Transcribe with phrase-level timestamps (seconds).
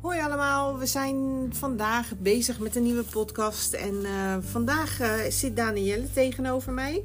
[0.00, 5.56] Hoi allemaal, we zijn vandaag bezig met een nieuwe podcast en eh, vandaag eh, zit
[5.56, 7.04] Danielle tegenover mij.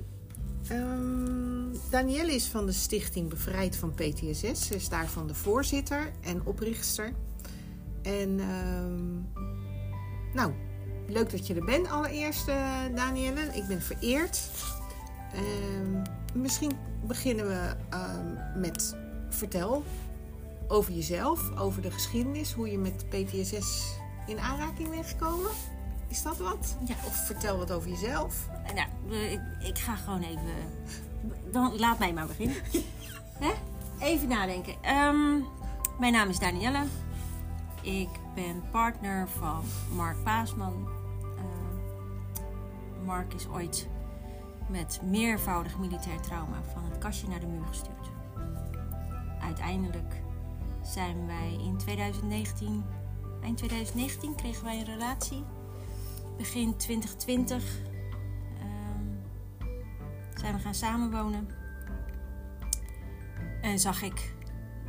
[0.72, 4.67] Um, Danielle is van de stichting Bevrijd van PTSS.
[4.67, 7.13] Ze is daarvan de voorzitter en oprichter.
[8.01, 9.28] En um,
[10.33, 10.51] nou,
[11.08, 12.55] leuk dat je er bent allereerst, uh,
[12.96, 13.42] Danielle.
[13.53, 14.49] Ik ben vereerd.
[15.38, 16.02] Um,
[16.34, 16.72] misschien
[17.04, 17.76] beginnen we
[18.59, 18.96] met
[19.30, 19.84] vertel
[20.68, 23.96] over jezelf, over de geschiedenis, hoe je met PTSS
[24.27, 25.52] in aanraking bent gekomen.
[26.08, 26.77] Is dat wat?
[26.86, 26.96] Ja.
[27.05, 28.48] Of vertel wat over jezelf.
[28.76, 30.41] Nou, ik, ik ga gewoon even.
[31.52, 32.55] Dan laat mij maar beginnen.
[33.40, 33.52] Hè?
[33.99, 34.74] Even nadenken.
[34.74, 35.46] Um,
[35.99, 36.84] mijn naam is Danielle.
[37.82, 39.63] Ik ben partner van
[39.96, 40.88] Mark Paasman.
[41.22, 43.88] Uh, Mark is ooit
[44.70, 48.12] met meervoudig militair trauma van het kastje naar de muur gestuurd.
[49.41, 50.21] Uiteindelijk
[50.82, 52.84] zijn wij in 2019,
[53.41, 55.43] eind 2019 kregen wij een relatie.
[56.37, 57.63] Begin 2020
[58.62, 59.20] um,
[60.35, 61.48] zijn we gaan samenwonen.
[63.62, 64.35] En zag ik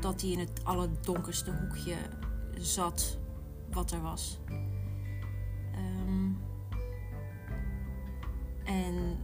[0.00, 1.96] dat hij in het allerdonkerste hoekje
[2.58, 3.18] zat
[3.70, 4.38] wat er was.
[5.76, 6.38] Um,
[8.64, 9.18] en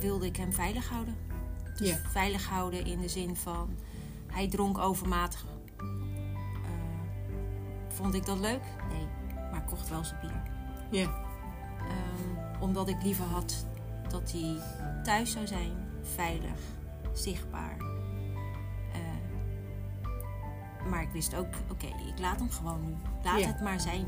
[0.00, 1.16] wilde ik hem veilig houden.
[1.76, 1.96] Dus Ja.
[2.10, 3.68] veilig houden in de zin van
[4.26, 5.44] hij dronk overmatig.
[5.78, 5.86] Uh,
[7.88, 8.62] vond ik dat leuk?
[8.92, 9.06] Nee,
[9.50, 10.42] maar kocht wel zijn bier.
[10.90, 11.04] Ja.
[11.80, 13.66] Um, omdat ik liever had
[14.08, 14.56] dat hij
[15.02, 15.72] thuis zou zijn,
[16.14, 16.58] veilig,
[17.12, 17.76] zichtbaar.
[18.94, 18.96] Uh,
[20.90, 22.94] maar ik wist ook, oké, okay, ik laat hem gewoon nu.
[23.22, 24.06] Laat het maar zijn.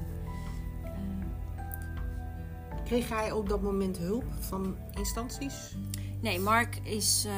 [2.92, 5.76] Kreeg hij op dat moment hulp van instanties?
[6.20, 7.32] nee, Mark is uh,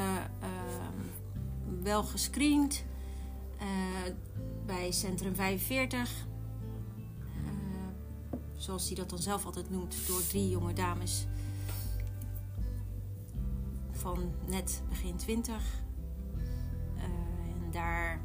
[1.83, 2.84] wel gescreend
[3.61, 3.66] uh,
[4.66, 6.27] bij Centrum 45.
[7.36, 7.51] Uh,
[8.55, 11.27] zoals hij dat dan zelf altijd noemt, door drie jonge dames
[13.90, 15.55] van net begin 20.
[16.96, 18.20] Uh, en daar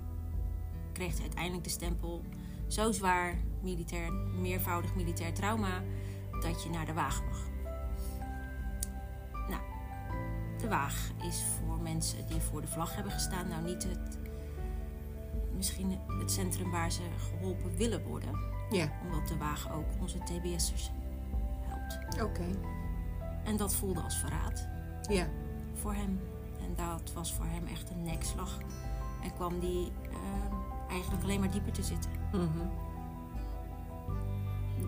[0.94, 2.22] kreeg hij uiteindelijk de stempel
[2.68, 5.82] zo zwaar militair, meervoudig militair trauma
[6.42, 7.48] dat je naar de waag mag.
[9.50, 9.62] Nou,
[10.58, 14.18] de waag is voor mensen die voor de vlag hebben gestaan, nou niet het,
[15.56, 18.40] misschien het centrum waar ze geholpen willen worden.
[18.70, 18.92] Ja.
[19.06, 20.92] Omdat de waag ook onze TBS'ers
[21.62, 22.14] helpt.
[22.14, 22.24] Oké.
[22.24, 22.56] Okay.
[23.44, 24.68] En dat voelde als verraad.
[25.10, 25.28] Ja.
[25.74, 26.20] Voor hem.
[26.62, 28.58] En dat was voor hem echt een nekslag.
[29.24, 32.12] En kwam die uh, eigenlijk alleen maar dieper te zitten.
[32.32, 32.89] Mm -hmm.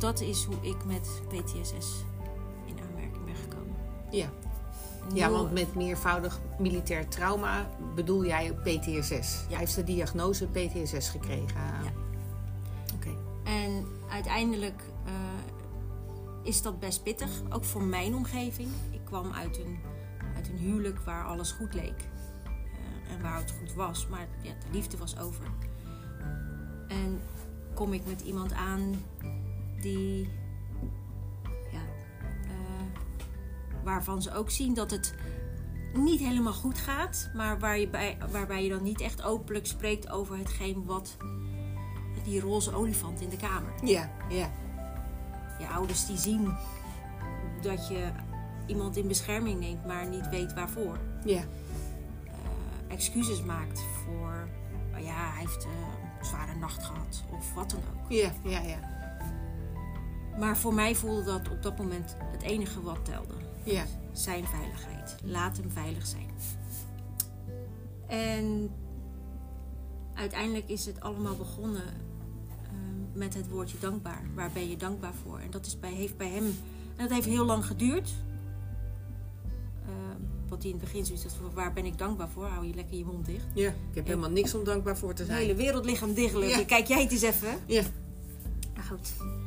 [0.01, 2.03] Dat is hoe ik met PTSS
[2.65, 3.75] in aanmerking ben gekomen.
[4.11, 4.29] Ja.
[5.13, 9.09] Ja, want met meervoudig militair trauma bedoel jij PTSS.
[9.09, 9.47] Ja.
[9.49, 11.59] Hij heeft de diagnose PTSS gekregen.
[11.59, 11.91] Ja.
[12.95, 13.07] Oké.
[13.09, 13.17] Okay.
[13.43, 15.11] En uiteindelijk uh,
[16.43, 18.69] is dat best pittig, ook voor mijn omgeving.
[18.91, 19.79] Ik kwam uit een,
[20.35, 22.09] uit een huwelijk waar alles goed leek.
[22.43, 25.45] Uh, en waar het goed was, maar ja, de liefde was over.
[26.87, 27.21] En
[27.73, 28.93] kom ik met iemand aan
[29.81, 30.29] die
[33.83, 35.13] waarvan ze ook zien dat het
[35.93, 40.09] niet helemaal goed gaat, maar waar je bij, waarbij je dan niet echt openlijk spreekt
[40.09, 41.17] over hetgeen wat
[42.23, 43.73] die roze olifant in de kamer.
[43.83, 44.51] Ja, ja.
[45.59, 46.55] Je ouders die zien
[47.61, 48.11] dat je
[48.65, 50.97] iemand in bescherming neemt, maar niet weet waarvoor.
[51.25, 51.41] Ja.
[51.41, 52.31] Uh,
[52.87, 54.47] excuses maakt voor,
[54.93, 55.71] oh ja, hij heeft uh,
[56.19, 58.11] een zware nacht gehad of wat dan ook.
[58.11, 59.00] Ja, ja, ja.
[60.39, 63.33] Maar voor mij voelde dat op dat moment het enige wat telde.
[63.63, 63.85] Ja.
[64.11, 65.15] Zijn veiligheid.
[65.23, 66.29] Laat hem veilig zijn.
[68.07, 68.69] En
[70.13, 72.69] uiteindelijk is het allemaal begonnen uh,
[73.13, 74.21] met het woordje dankbaar.
[74.35, 75.39] Waar ben je dankbaar voor?
[75.39, 76.45] En dat is bij, heeft bij hem.
[76.95, 78.09] En dat heeft heel lang geduurd.
[79.83, 79.89] Uh,
[80.49, 82.45] wat hij in het begin zoiets had van waar ben ik dankbaar voor?
[82.45, 83.45] Hou je lekker je mond dicht.
[83.53, 85.39] Ja, ik heb en helemaal niks om dankbaar voor te De zijn.
[85.41, 86.47] hele wereld ligt diggelen.
[86.47, 86.63] Ja.
[86.63, 87.57] Kijk jij het eens even.
[87.65, 87.83] Ja.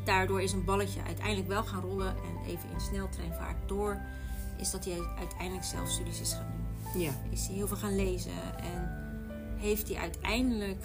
[0.04, 2.08] Daardoor is een balletje uiteindelijk wel gaan rollen.
[2.08, 4.00] En even in sneltreinvaart door
[4.56, 6.46] is dat hij uiteindelijk zelf studies is gaan
[6.92, 7.00] doen.
[7.02, 7.12] Ja.
[7.30, 9.02] Is hij heel veel gaan lezen en
[9.56, 10.82] heeft hij uiteindelijk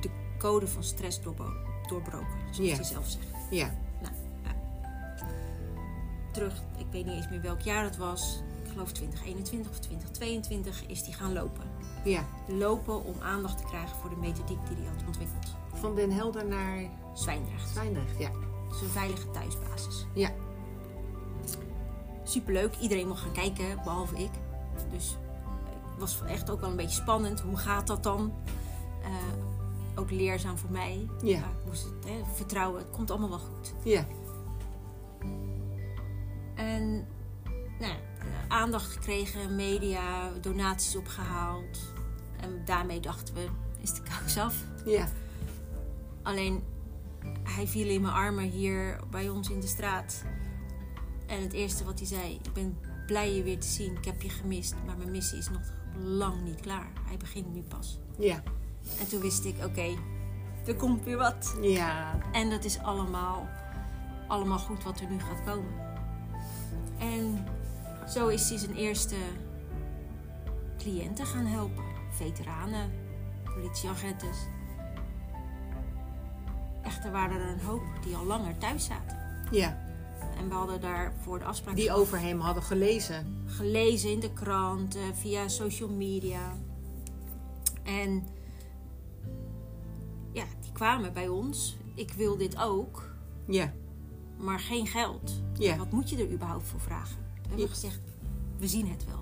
[0.00, 1.20] de code van stress
[1.88, 2.74] doorbroken, zoals Ja.
[2.74, 3.26] hij zelf zegt.
[3.50, 3.70] Ja.
[4.02, 4.14] Nou,
[4.44, 4.54] ja.
[6.32, 8.42] Terug, ik weet niet eens meer welk jaar het was.
[8.64, 11.64] Ik geloof 2021 of 2022 is hij gaan lopen.
[12.04, 12.24] Ja.
[12.48, 15.54] Lopen om aandacht te krijgen voor de methodiek die hij had ontwikkeld.
[15.82, 17.68] Van Den Helder naar Zwijndrecht.
[17.68, 18.30] Zwijndrecht, ja.
[18.78, 20.06] Zijn veilige thuisbasis.
[20.14, 20.30] Ja.
[22.24, 22.76] Superleuk.
[22.76, 24.30] Iedereen mocht gaan kijken, behalve ik.
[24.90, 25.16] Dus
[25.98, 27.40] was echt ook wel een beetje spannend.
[27.40, 28.32] Hoe gaat dat dan?
[29.02, 29.10] Eh,
[29.94, 31.08] ook leerzaam voor mij.
[31.22, 31.40] Ja.
[31.40, 33.72] Maar ik moest het, hè, vertrouwen, het komt allemaal wel goed.
[33.82, 34.06] Ja.
[36.54, 37.06] En
[37.78, 41.78] nou, eh, aandacht gekregen, media, donaties opgehaald.
[42.40, 43.46] En daarmee dachten we,
[43.80, 44.54] is de kous af.
[44.84, 45.08] Ja.
[46.22, 46.62] Alleen,
[47.42, 50.24] hij viel in mijn armen hier bij ons in de straat.
[51.26, 53.96] En het eerste wat hij zei, ik ben blij je weer te zien.
[53.96, 55.62] Ik heb je gemist, maar mijn missie is nog
[56.04, 56.90] lang niet klaar.
[57.06, 57.98] Hij begint nu pas.
[58.18, 58.42] Ja.
[59.00, 59.96] En toen wist ik, oké,
[60.66, 61.56] er komt weer wat.
[61.60, 62.18] Ja.
[62.32, 63.48] En dat is allemaal,
[64.28, 65.72] allemaal goed wat er nu gaat komen.
[66.98, 67.46] En
[68.08, 69.16] zo is hij zijn eerste
[70.78, 71.84] cliënten gaan helpen.
[72.10, 72.90] Veteranen,
[73.54, 74.30] politieagenten.
[76.82, 79.16] Echter waren er een hoop die al langer thuis zaten.
[79.50, 79.78] Ja.
[80.38, 83.42] En we hadden daar voor de afspraak Die over hem hadden gelezen.
[83.46, 86.52] gelezen in de krant, eh, via social media.
[87.82, 88.24] En
[90.32, 91.76] ja, die kwamen bij ons.
[91.94, 93.14] Ik wil dit ook,
[93.46, 93.72] Ja.
[94.38, 95.42] maar geen geld.
[95.54, 95.76] Ja.
[95.76, 97.16] Wat moet je er überhaupt voor vragen?
[97.34, 97.72] We hebben Ja.
[97.72, 98.00] gezegd,
[98.58, 99.20] we zien het wel.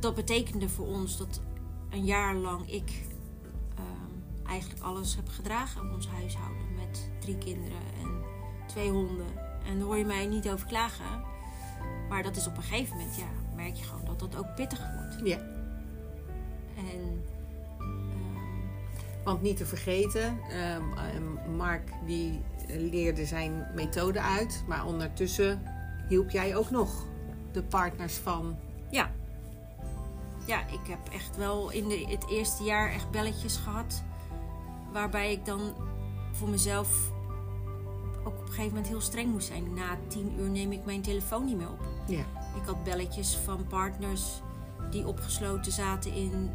[0.00, 1.40] Dat betekende voor ons dat
[1.90, 3.04] een jaar lang ik
[4.50, 5.92] eigenlijk alles heb gedragen.
[5.92, 8.22] Ons huishouden met drie kinderen en
[8.66, 9.26] twee honden.
[9.66, 11.24] En daar hoor je mij niet over klagen.
[12.08, 14.80] Maar dat is op een gegeven moment, ja, merk je gewoon dat dat ook pittig
[14.96, 15.28] wordt.
[15.28, 15.36] Ja.
[16.76, 17.22] En
[17.78, 17.84] ehm,
[19.24, 24.64] Want niet te vergeten, ehm, ehm, Mark die leerde zijn methode uit.
[24.66, 25.62] Maar ondertussen
[26.08, 27.06] hielp jij ook nog
[27.52, 28.56] de partners van...
[28.90, 29.10] Ja.
[30.46, 34.02] Ja, ik heb echt wel in de, het eerste jaar echt belletjes gehad.
[34.92, 35.74] Waarbij ik dan
[36.32, 37.10] voor mezelf
[38.24, 39.74] ook op een gegeven moment heel streng moest zijn.
[39.74, 41.88] Na tien uur neem ik mijn telefoon niet meer op.
[42.06, 42.24] Ja.
[42.56, 44.40] Ik had belletjes van partners
[44.90, 46.50] die opgesloten zaten in,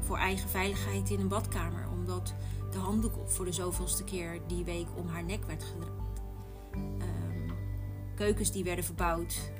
[0.00, 1.88] voor eigen veiligheid in een badkamer.
[1.92, 2.34] Omdat
[2.70, 6.20] de handdoek voor de zoveelste keer die week om haar nek werd gedraaid.
[6.98, 7.56] Ehm,
[8.14, 9.52] keukens die werden verbouwd.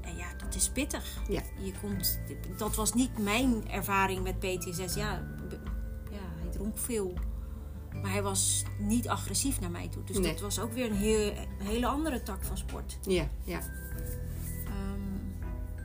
[0.00, 1.22] En ja, dat is pittig.
[1.28, 1.42] Ja.
[1.58, 2.20] Je komt,
[2.56, 4.94] dat was niet mijn ervaring met PTSS.
[4.94, 5.22] Ja,
[6.52, 7.12] dronk veel.
[8.02, 10.04] Maar hij was niet agressief naar mij toe.
[10.04, 10.32] Dus Nee.
[10.32, 12.98] dat was ook weer een, heel, een hele andere tak van sport.
[13.02, 13.58] Ja, ja,
[14.64, 15.44] Ehm,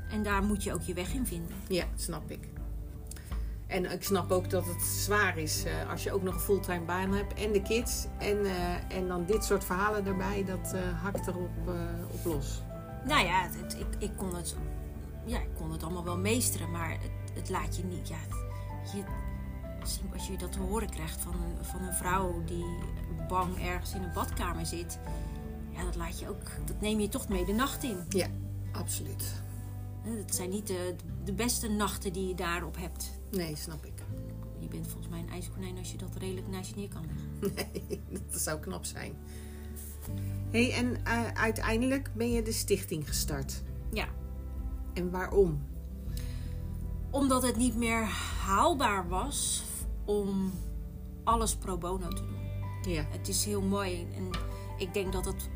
[0.09, 1.55] en daar moet je ook je weg in vinden.
[1.67, 2.47] ja, snap ik.
[3.67, 6.85] En ik snap ook dat het zwaar is eh, als je ook nog een fulltime
[6.85, 8.05] baan hebt en de kids.
[8.19, 11.49] En, eh, en dan dit soort verhalen erbij, dat eh, hakt erop
[12.11, 12.61] op los.
[13.05, 14.55] Nou ja, het, het- ik, ik, kon het,
[15.25, 18.07] ja, ik kon het allemaal wel meesteren, maar het, het laat je niet.
[18.07, 18.17] Ja,
[18.95, 19.03] je,
[19.87, 22.65] als, je- als je dat te horen krijgt van een, van een vrouw die
[23.27, 24.99] bang ergens in een badkamer zit,
[25.69, 27.97] ja, dat laat je ook, dat neem je toch mee de nacht in.
[28.09, 28.27] Ja,
[28.71, 29.23] absoluut.
[30.01, 33.11] Het zijn niet de, de beste nachten die je daarop hebt.
[33.31, 33.93] Nee, snap ik.
[34.59, 37.25] Je bent volgens mij een ijskonijn als je dat redelijk naast je neer kan leggen.
[37.89, 39.13] Nee, dat zou knap zijn.
[40.51, 43.61] hey, en eh, uiteindelijk ben je de stichting gestart.
[43.91, 44.07] Ja,
[44.93, 45.65] En waarom?
[47.11, 48.03] omdat het niet meer
[48.45, 49.63] haalbaar was
[50.07, 50.53] om
[51.23, 52.45] alles pro bono te doen.
[52.93, 54.29] Ja, Het is heel mooi en
[54.77, 55.49] ik denk dat het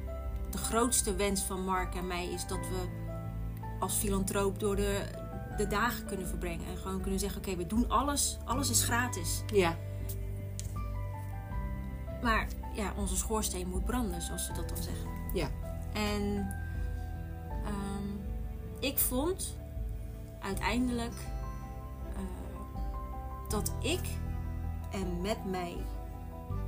[0.50, 2.88] de grootste wens van Mark en mij is dat we
[3.80, 5.02] als filantroop door de,
[5.58, 6.68] de dagen kunnen verbrengen.
[6.68, 8.38] En gewoon kunnen zeggen, oké, we doen alles.
[8.46, 9.44] Alles is gratis.
[9.54, 9.78] ja,
[12.22, 15.10] Maar ja, onze schoorsteen moet branden, zoals ze dat dan zeggen.
[15.34, 15.50] ja,
[15.94, 16.48] En
[17.66, 18.08] ehm,
[18.80, 19.58] ik vond
[20.42, 21.14] uiteindelijk
[22.16, 22.22] eh,
[23.50, 24.02] dat ik
[24.92, 25.78] en met mij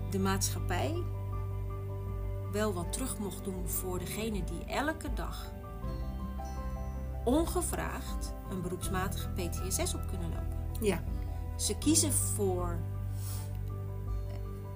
[0.10, 0.96] de maatschappij
[2.52, 5.52] wel wat terug mocht doen voor degene die elke dag
[7.24, 10.86] ongevraagd een beroepsmatige PTSS op kunnen lopen.
[10.86, 11.04] ja,
[11.58, 12.80] Ze kiezen voor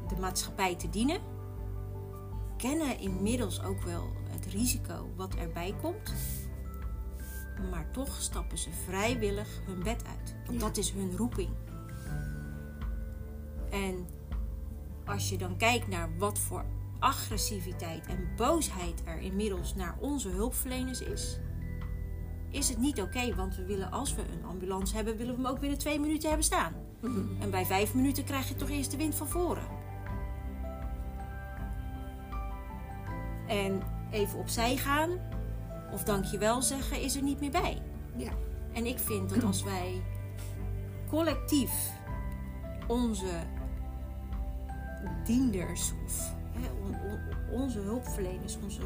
[0.08, 1.20] de maatschappij te dienen.
[2.58, 6.14] Kennen inmiddels ook wel het risico wat erbij komt.
[7.72, 10.36] Maar toch stappen ze vrijwillig hun bed uit.
[10.46, 10.68] Want Ja.
[10.68, 11.50] dat is hun roeping.
[13.70, 14.06] En
[15.06, 16.66] als je dan kijkt naar wat voor
[17.00, 21.40] agressiviteit en boosheid er inmiddels naar onze hulpverleners is,
[22.50, 23.36] is het niet oké.
[23.36, 26.28] want we willen, als we een ambulance hebben, willen we hem ook binnen twee minuten
[26.28, 26.74] hebben staan.
[27.40, 29.68] En bij vijf minuten krijg je toch eerst de wind van voren.
[33.48, 33.82] En
[34.12, 35.10] even opzij gaan
[35.92, 37.82] of dankjewel zeggen is er niet meer bij.
[38.16, 38.32] ja,
[38.74, 40.02] En ik vind dat als wij
[41.10, 41.92] collectief
[42.88, 43.46] onze
[45.26, 48.82] dienders of hè, on- on- onze hulpverleners, onze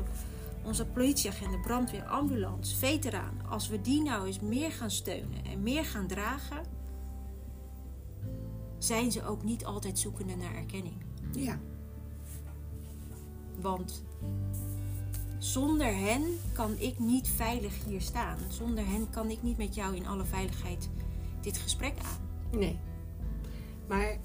[0.63, 5.85] onze politieagenten, brandweer, ambulance, veteraan, als we die nou eens meer gaan steunen en meer
[5.85, 6.63] gaan dragen,
[8.77, 10.95] zijn ze ook niet altijd zoekende naar erkenning.
[11.31, 11.59] Ja.
[13.61, 14.03] Want
[15.37, 16.23] zonder hen
[16.53, 18.37] kan ik niet veilig hier staan.
[18.47, 20.89] Zonder hen kan ik niet met jou in alle veiligheid
[21.41, 22.59] dit gesprek aan.
[22.59, 22.79] Nee.
[23.87, 24.17] Maar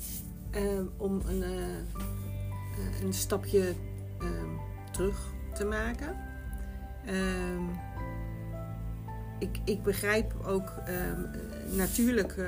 [0.96, 3.74] om een, eh, eh, een stapje
[4.20, 4.50] ehm,
[4.90, 5.18] terug
[5.54, 6.16] te maken.
[7.06, 7.64] Ehm,
[9.38, 11.20] ik, ik begrijp ook ehm,
[11.76, 12.46] natuurlijk eh,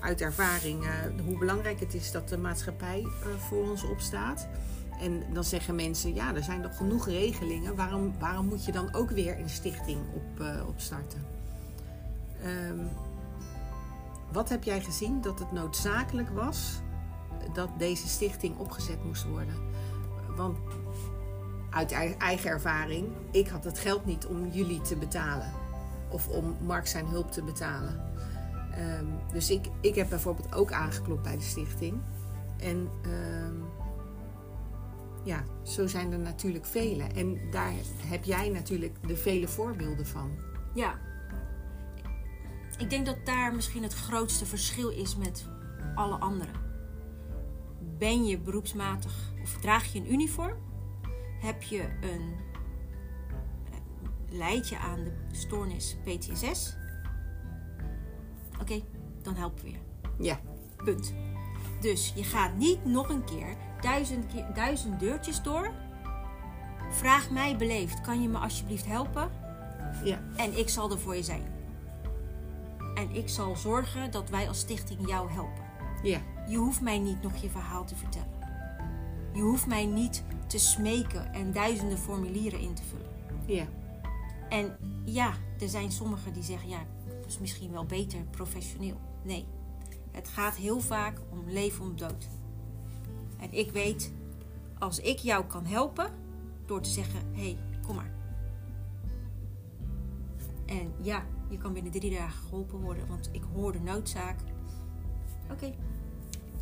[0.00, 0.84] uit ervaring
[1.24, 3.06] hoe belangrijk het is dat de maatschappij
[3.38, 4.48] voor ons opstaat.
[5.00, 7.76] En dan zeggen mensen, ja, er zijn toch genoeg regelingen.
[7.76, 11.26] Waarom, waarom moet je dan ook weer een stichting op, opstarten?
[12.42, 12.86] Ehm,
[14.32, 16.80] wat heb jij gezien dat het noodzakelijk was
[17.54, 19.54] dat deze stichting opgezet moest worden?
[20.36, 20.58] Want
[21.70, 25.52] uit ei- eigen ervaring, ik had het geld niet om jullie te betalen.
[26.08, 28.00] Of om Mark zijn hulp te betalen.
[28.74, 32.00] Ehm, dus ik, ik heb bijvoorbeeld ook aangeklopt bij de stichting.
[32.58, 33.54] En ehm,
[35.24, 37.02] ja, zo zijn er natuurlijk vele.
[37.02, 37.72] En daar
[38.06, 40.30] heb jij natuurlijk de vele voorbeelden van.
[40.74, 40.98] Ja.
[42.78, 45.44] Ik denk dat daar misschien het grootste verschil is met
[45.94, 46.69] alle anderen.
[48.00, 50.56] Ben je beroepsmatig of draag je een uniform?
[51.40, 52.34] Heb je een
[54.28, 56.76] leid je aan de stoornis PTSS?
[58.60, 58.80] Oké,
[59.22, 59.78] dan helpen we je.
[60.18, 60.40] Ja,
[60.76, 61.14] Punt.
[61.80, 65.70] Dus je gaat niet nog een keer duizend, keer, duizend deurtjes door.
[66.90, 69.30] Vraag mij beleefd, kan je me alsjeblieft helpen?
[70.04, 71.42] ja, En ik zal er voor je zijn.
[72.94, 75.64] En ik zal zorgen dat wij als stichting jou helpen.
[76.02, 78.38] ja, Je hoeft mij niet nog je verhaal te vertellen.
[79.32, 83.06] Je hoeft mij niet te smeken en duizenden formulieren in te vullen.
[83.46, 83.66] ja,
[84.48, 89.00] En ja, er zijn sommigen die zeggen, ja, dat is misschien wel beter professioneel.
[89.22, 89.46] Nee,
[90.10, 92.28] het gaat heel vaak om leven om dood.
[93.38, 94.12] En ik weet,
[94.78, 96.10] als ik jou kan helpen,
[96.66, 98.12] door te zeggen, hé, hey, kom maar.
[100.66, 104.40] En ja, je kan binnen drie dagen geholpen worden, want ik hoor de noodzaak.
[105.50, 105.74] Oké.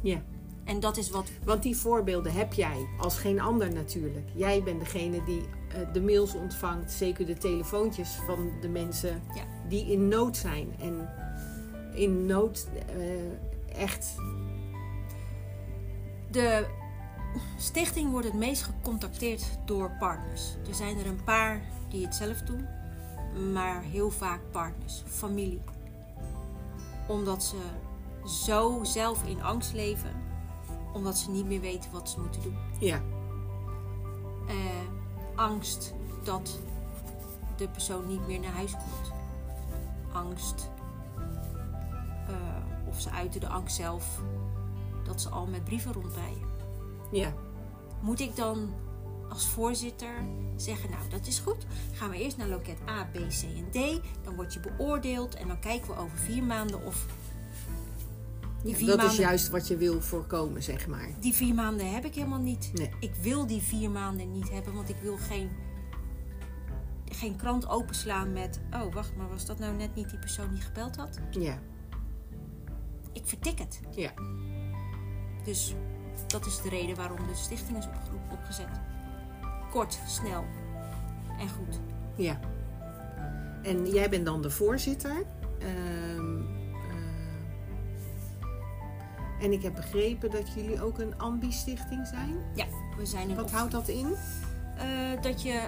[0.02, 0.22] Ja.
[0.64, 4.28] En dat is wat Want die voorbeelden heb jij als geen ander natuurlijk.
[4.34, 9.42] Jij bent degene die eh, de mails ontvangt, zeker de telefoontjes van de mensen Ja.
[9.68, 10.74] die in nood zijn.
[10.80, 11.08] En
[11.94, 14.14] in nood eh, echt,
[16.30, 16.66] De
[17.58, 20.56] stichting wordt het meest gecontacteerd door partners.
[20.68, 22.66] Er zijn er een paar die het zelf doen,
[23.52, 25.60] maar heel vaak partners, familie.
[27.08, 27.56] Omdat ze
[28.26, 30.22] zo zelf in angst leven,
[30.92, 32.56] omdat ze niet meer weten wat ze moeten doen.
[32.78, 33.00] ja,
[34.48, 34.54] Eh,
[35.34, 35.94] angst
[36.24, 36.58] dat
[37.56, 39.12] de persoon niet meer naar huis komt.
[40.12, 40.70] Angst,
[42.28, 42.34] eh,
[42.88, 44.20] of ze uiten de angst zelf,
[45.04, 46.46] dat ze al met brieven rondrijden.
[47.10, 47.32] ja,
[48.00, 48.74] Moet ik dan
[49.28, 50.10] als voorzitter
[50.56, 51.66] zeggen, nou dat is goed.
[51.92, 54.00] Gaan we eerst naar loket A, B, C en D.
[54.24, 57.06] Dan word je beoordeeld en dan kijken we over vier maanden of...
[58.68, 61.08] Die vier, dat maanden, is juist wat je wil voorkomen, zeg maar.
[61.20, 62.70] die vier maanden heb ik helemaal niet.
[62.74, 62.90] Nee.
[63.00, 65.50] Ik wil die vier maanden niet hebben, want ik wil geen,
[67.04, 68.60] geen krant openslaan met...
[68.74, 71.18] Oh, wacht, maar was dat nou net niet die persoon die gebeld had?
[71.30, 71.58] Ja,
[73.12, 73.80] Ik vertik het.
[73.90, 74.12] ja,
[75.44, 75.74] Dus
[76.26, 77.86] dat is de reden waarom de stichting is
[78.30, 78.80] opgezet.
[79.70, 80.44] Kort, snel
[81.38, 81.80] en goed.
[82.16, 82.40] ja.
[83.62, 85.24] En jij bent dan de voorzitter.
[85.58, 86.47] Ehm, eh,
[89.40, 92.36] en ik heb begrepen dat jullie ook een ambi-stichting zijn.
[92.54, 92.66] Ja,
[92.96, 94.14] we zijn een Wat op- houdt dat in?
[94.76, 95.60] Eh, dat je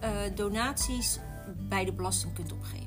[0.00, 1.20] eh, donaties
[1.68, 2.84] bij de belasting kunt opgeven.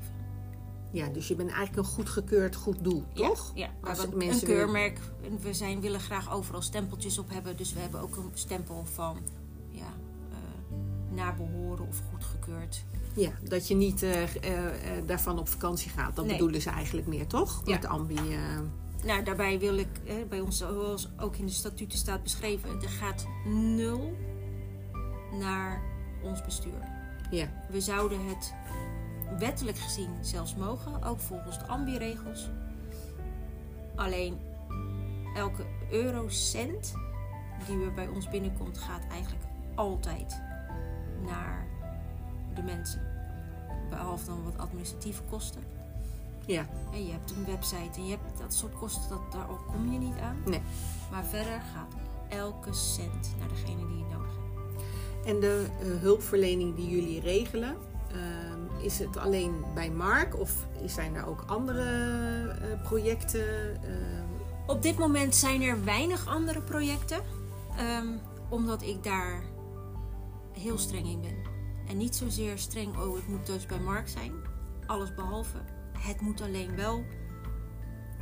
[0.92, 3.50] Ja, dus je bent eigenlijk een goedgekeurd goed doel, Ja, toch?
[3.54, 4.98] Ja, we Als hebben mensen een keurmerk.
[5.40, 7.56] We zijn, willen graag overal stempeltjes op hebben.
[7.56, 9.16] Dus we hebben ook een stempel van
[9.70, 9.80] ja,
[10.30, 12.84] eh naar behoren of goedgekeurd.
[13.14, 14.12] Ja, dat je niet eh,
[15.06, 16.16] daarvan op vakantie gaat.
[16.16, 16.34] Dat Nee.
[16.36, 17.62] bedoelen ze eigenlijk meer, toch?
[17.64, 17.74] Ja.
[17.74, 18.14] Met ambi.
[19.04, 22.88] Nou, daarbij wil ik, eh, bij ons zoals ook in de statuten staat beschreven, er
[22.88, 24.16] gaat nul
[25.32, 25.82] naar
[26.22, 26.88] ons bestuur.
[27.30, 28.54] ja, We zouden het
[29.38, 32.50] wettelijk gezien zelfs mogen, ook volgens de ambi-regels.
[33.94, 34.38] Alleen
[35.34, 36.94] elke eurocent
[37.66, 40.40] die er bij ons binnenkomt, gaat eigenlijk altijd
[41.24, 41.66] naar
[42.54, 43.02] de mensen.
[43.90, 45.79] Behalve dan wat administratieve kosten.
[46.46, 49.92] Ja, En je hebt een website en je hebt dat soort kosten, dat, daar kom
[49.92, 50.36] je niet aan.
[50.46, 50.62] nee.
[51.10, 51.94] Maar verder gaat
[52.28, 55.26] elke cent naar degene die het nodig heeft.
[55.26, 57.76] En de eh, hulpverlening die jullie regelen,
[58.12, 61.82] ehm, is het alleen bij Mark of zijn er ook andere
[62.48, 63.82] eh, projecten?
[63.82, 64.28] ehm?
[64.66, 67.20] Op dit moment zijn er weinig andere projecten,
[67.76, 68.06] ehm,
[68.48, 69.42] omdat ik daar
[70.52, 71.36] heel streng in ben.
[71.88, 74.32] En niet zozeer streng, oh, het moet dus bij Mark zijn.
[74.86, 75.58] Alles behalve.
[76.00, 77.04] Het moet alleen wel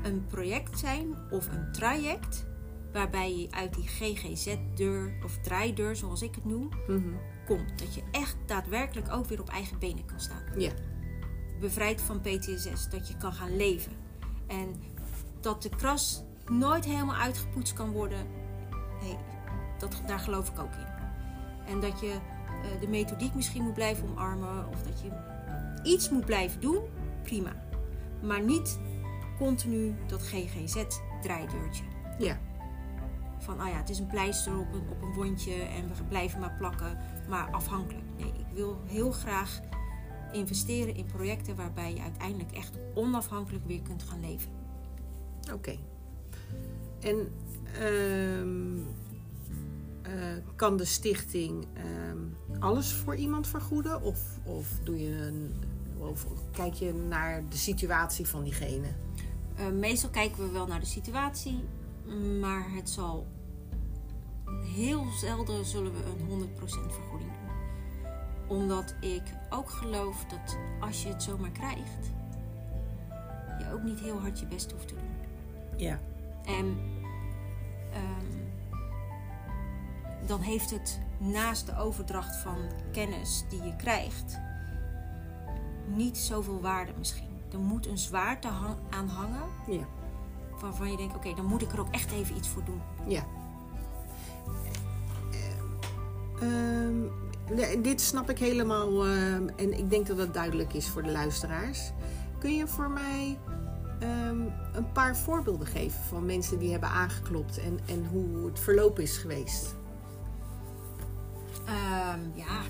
[0.02, 2.46] een project zijn of een traject
[2.92, 7.14] waarbij je uit die GGZ-deur of draaideur, zoals ik het noem, Mhm.
[7.46, 7.78] komt.
[7.78, 10.42] Dat je echt daadwerkelijk ook weer op eigen benen kan staan.
[10.56, 10.72] Ja,
[11.60, 13.92] Bevrijd van PTSS, dat je kan gaan leven.
[14.46, 14.74] En
[15.40, 18.26] dat de kras nooit helemaal uitgepoetst kan worden,
[19.00, 19.18] hey,
[19.78, 20.86] dat, daar geloof ik ook in.
[21.74, 25.10] En dat je eh, de methodiek misschien moet blijven omarmen of dat je
[25.82, 26.78] iets moet blijven doen,
[27.22, 27.52] prima.
[28.22, 28.78] Maar niet
[29.38, 31.84] continu dat GGZ-draaideurtje.
[32.18, 32.40] ja,
[33.38, 36.40] Van, ah ja, het is een pleister op een, op een wondje en we blijven
[36.40, 36.98] maar plakken,
[37.28, 38.06] maar afhankelijk.
[38.16, 39.60] Nee, ik wil heel graag
[40.32, 44.50] investeren in projecten waarbij je uiteindelijk echt onafhankelijk weer kunt gaan leven.
[45.52, 45.76] oké.
[47.00, 47.32] En
[47.74, 48.78] ehm,
[50.02, 52.18] eh, kan de stichting ehm,
[52.58, 54.02] alles voor iemand vergoeden?
[54.02, 55.54] Of, of doe je een.
[55.98, 58.88] Of kijk je naar de situatie van diegene?
[59.54, 61.64] Eh, meestal kijken we wel naar de situatie,
[62.40, 63.26] maar het zal
[64.62, 67.46] heel zelden zullen we een 100% vergoeding doen.
[68.58, 72.12] Omdat ik ook geloof dat als je het zomaar krijgt,
[73.58, 75.16] je ook niet heel hard je best hoeft te doen.
[75.76, 76.00] Ja.
[76.44, 76.78] En
[77.92, 78.36] ehm,
[80.26, 82.56] dan heeft het naast de overdracht van
[82.92, 84.38] kennis die je krijgt,
[85.96, 87.26] niet zoveel waarde misschien.
[87.52, 89.84] Er moet een zwaarte hang- aan hangen Ja.
[90.60, 92.80] waarvan je denkt, oké, dan moet ik er ook echt even iets voor doen.
[93.06, 93.24] Ja.
[96.40, 101.10] Ehm, dit snap ik helemaal ehm, en ik denk dat het duidelijk is voor de
[101.10, 101.90] luisteraars.
[102.38, 103.38] Kun je voor mij
[103.98, 104.40] ehm,
[104.72, 109.16] een paar voorbeelden geven van mensen die hebben aangeklopt en, en hoe het verloop is
[109.16, 109.76] geweest?
[112.34, 112.60] Ja,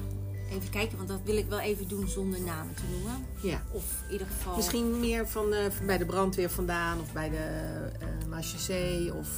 [0.59, 3.27] even kijken, want dat wil ik wel even doen zonder namen te noemen.
[3.42, 3.62] Ja.
[3.71, 4.57] Of in ieder geval...
[4.57, 7.68] Misschien meer van, eh, bij de brandweer vandaan of bij de
[8.03, 9.29] uh, Marchesee of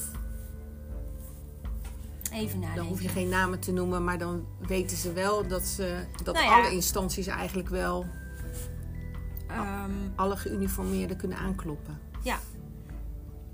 [2.32, 2.76] Even nadenken.
[2.76, 6.34] dan hoef je geen namen te noemen, maar dan weten ze wel dat, ze, dat
[6.34, 6.60] Nou ja.
[6.60, 8.06] alle instanties eigenlijk wel
[9.50, 11.98] Ehm, alle geuniformeerden kunnen aankloppen.
[12.22, 12.38] Ja.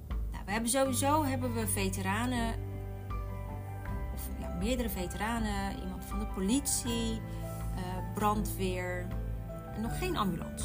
[0.09, 2.55] Nou, we hebben sowieso hebben we veteranen,
[4.59, 7.21] meerdere veteranen, iemand van de politie,
[7.77, 7.83] eh,
[8.15, 9.07] brandweer,
[9.75, 10.65] en nog geen ambulance.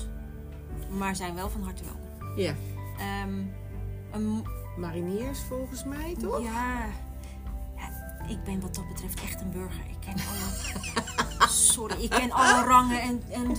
[0.97, 2.37] Maar zijn wel van harte welkom.
[2.37, 2.53] Ja.
[2.99, 3.39] Ehm,
[4.11, 4.43] een,
[4.77, 6.43] Mariniers volgens mij, toch?
[6.43, 6.85] ja,
[7.75, 7.89] ja,
[8.27, 9.83] ik ben wat dat betreft echt een burger.
[9.89, 11.49] Ik ken alle.
[11.49, 13.49] Sorry, ik ken alle rangen en, en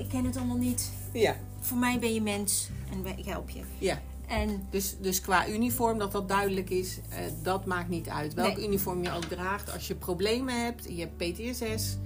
[0.00, 0.90] ik ken het allemaal niet.
[1.12, 1.36] Ja.
[1.60, 3.60] Voor mij ben je mens en ik help je.
[3.78, 4.00] ja.
[4.26, 8.34] En Dus, dus qua uniform, dat dat duidelijk is, eh, dat maakt niet uit.
[8.34, 8.66] Welk Nee.
[8.66, 9.72] uniform je ook draagt.
[9.72, 11.96] Als je problemen hebt, je hebt PTSS,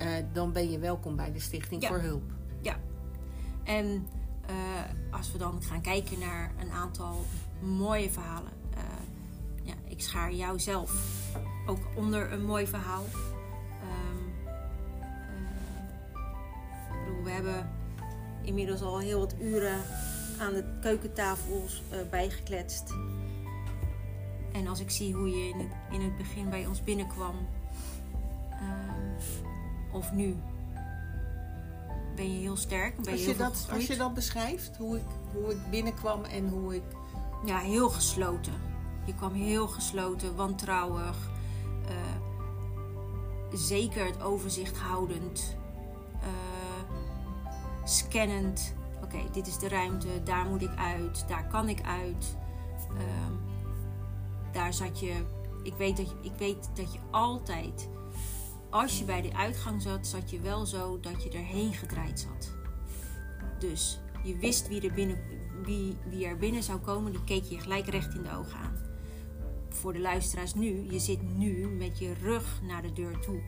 [0.00, 1.88] eh, dan ben je welkom bij de Stichting Ja.
[1.88, 2.22] voor Hulp.
[2.60, 2.76] Ja.
[3.64, 4.06] En
[4.46, 4.54] eh,
[5.10, 7.24] als we dan gaan kijken naar een aantal
[7.60, 8.52] mooie verhalen.
[8.74, 8.82] eh,
[9.62, 10.92] ja, ik schaar jou zelf
[11.66, 13.04] ook onder een mooi verhaal.
[13.82, 14.48] Ehm,
[16.08, 17.70] eh, we hebben
[18.42, 19.78] inmiddels al heel wat uren
[20.38, 22.94] aan de keukentafels bijgekletst.
[24.52, 27.34] En als ik zie hoe je in het, in het begin bij ons binnenkwam,
[28.50, 29.49] ehm,
[29.92, 30.36] of nu,
[32.16, 32.94] ben je heel sterk.
[32.96, 36.48] Ben je Als je, dat, als je dat beschrijft, hoe ik, hoe ik binnenkwam en
[36.48, 36.82] hoe ik...
[37.44, 38.52] Ja, heel gesloten.
[39.04, 41.30] Je kwam heel gesloten, wantrouwig.
[41.88, 41.94] eh,
[43.52, 45.56] zeker het overzicht houdend.
[46.22, 46.28] eh,
[47.84, 48.74] scannend.
[49.02, 52.36] Oké, dit is de ruimte, daar moet ik uit, daar kan ik uit.
[52.88, 53.32] Ehm,
[54.52, 55.24] daar zat je.
[55.62, 56.16] Ik weet, dat je.
[56.22, 57.88] ik weet dat je altijd.
[58.70, 62.52] Als je bij de uitgang zat, zat je wel zo dat je erheen gedraaid zat.
[63.58, 65.18] Dus je wist wie er binnen,
[65.64, 68.76] wie, wie er binnen zou komen, die keek je gelijk recht in de ogen aan.
[69.68, 73.40] Voor de luisteraars nu, je zit nu met je rug naar de deur toe.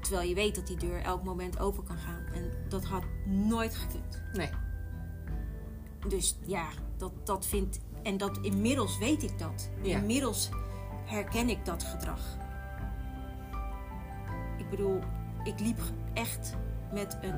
[0.00, 2.26] Terwijl je weet dat die deur elk moment open kan gaan.
[2.34, 4.22] En dat had nooit gekund.
[4.32, 4.50] Nee.
[6.08, 9.70] Dus ja, dat, dat vind En dat inmiddels weet ik dat.
[9.82, 9.98] Ja.
[9.98, 10.48] Inmiddels
[11.04, 12.36] herken ik dat gedrag.
[14.70, 14.98] Ik bedoel,
[15.44, 15.78] ik liep
[16.12, 16.54] echt
[16.92, 17.34] met een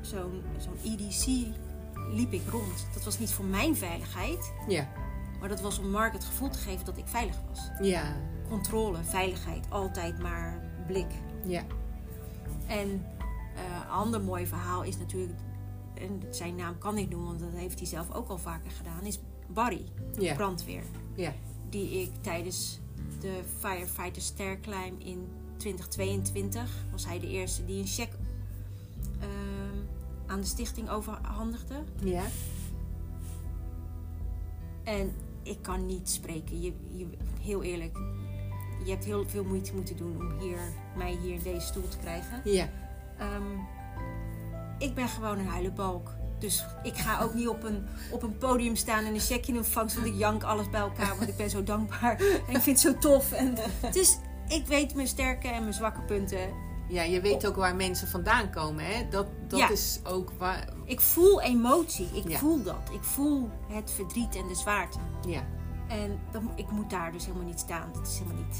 [0.00, 1.26] zo'n zo'n EDC
[2.10, 2.86] liep ik rond.
[2.94, 4.88] Dat was niet voor mijn veiligheid, Ja.
[5.40, 7.70] maar dat was om Mark het gevoel te geven dat ik veilig was.
[7.88, 8.16] Ja.
[8.48, 11.10] Controle, veiligheid, altijd maar blik.
[11.46, 11.62] Ja.
[12.66, 13.04] En
[13.54, 15.38] eh, een ander mooi verhaal is natuurlijk,
[15.94, 19.02] en zijn naam kan ik noemen, want dat heeft hij zelf ook al vaker gedaan,
[19.02, 19.18] is
[19.48, 19.84] Barry,
[20.18, 20.34] Ja.
[20.34, 20.82] brandweer.
[21.14, 21.32] Ja.
[21.70, 22.80] Die ik tijdens
[23.20, 28.16] de Firefighter Sterclimb in 2022 was hij de eerste die een cheque
[29.20, 29.78] ehm,
[30.26, 31.74] aan de stichting overhandigde.
[32.02, 32.24] Ja.
[34.84, 36.60] En ik kan niet spreken.
[36.60, 37.06] Je, je,
[37.40, 37.96] heel eerlijk,
[38.84, 40.58] je hebt heel veel moeite moeten doen om hier,
[40.96, 42.40] mij hier in deze stoel te krijgen.
[42.44, 42.68] Ja.
[43.18, 43.58] Ehm,
[44.78, 46.14] ik ben gewoon een huilenbalk.
[46.38, 49.58] Dus ik ga ook niet op een, op een podium staan en een checkje in
[49.58, 49.94] ontvangst.
[49.94, 52.20] Want ik jank alles bij elkaar, want ik ben zo dankbaar.
[52.48, 53.32] En ik vind het zo tof.
[53.32, 53.54] En,
[53.92, 56.64] dus ik weet mijn sterke en mijn zwakke punten.
[56.88, 59.08] Ja, je weet ook waar mensen vandaan komen, hè?
[59.08, 59.68] Dat, dat Ja.
[59.70, 60.68] is ook waar...
[60.84, 62.08] Ik voel emotie.
[62.12, 62.38] Ik Ja.
[62.38, 62.88] voel dat.
[62.92, 64.98] Ik voel het verdriet en de zwaarte.
[65.26, 65.42] Ja.
[65.88, 67.90] En dan, ik moet daar dus helemaal niet staan.
[67.92, 68.56] Dat is helemaal niet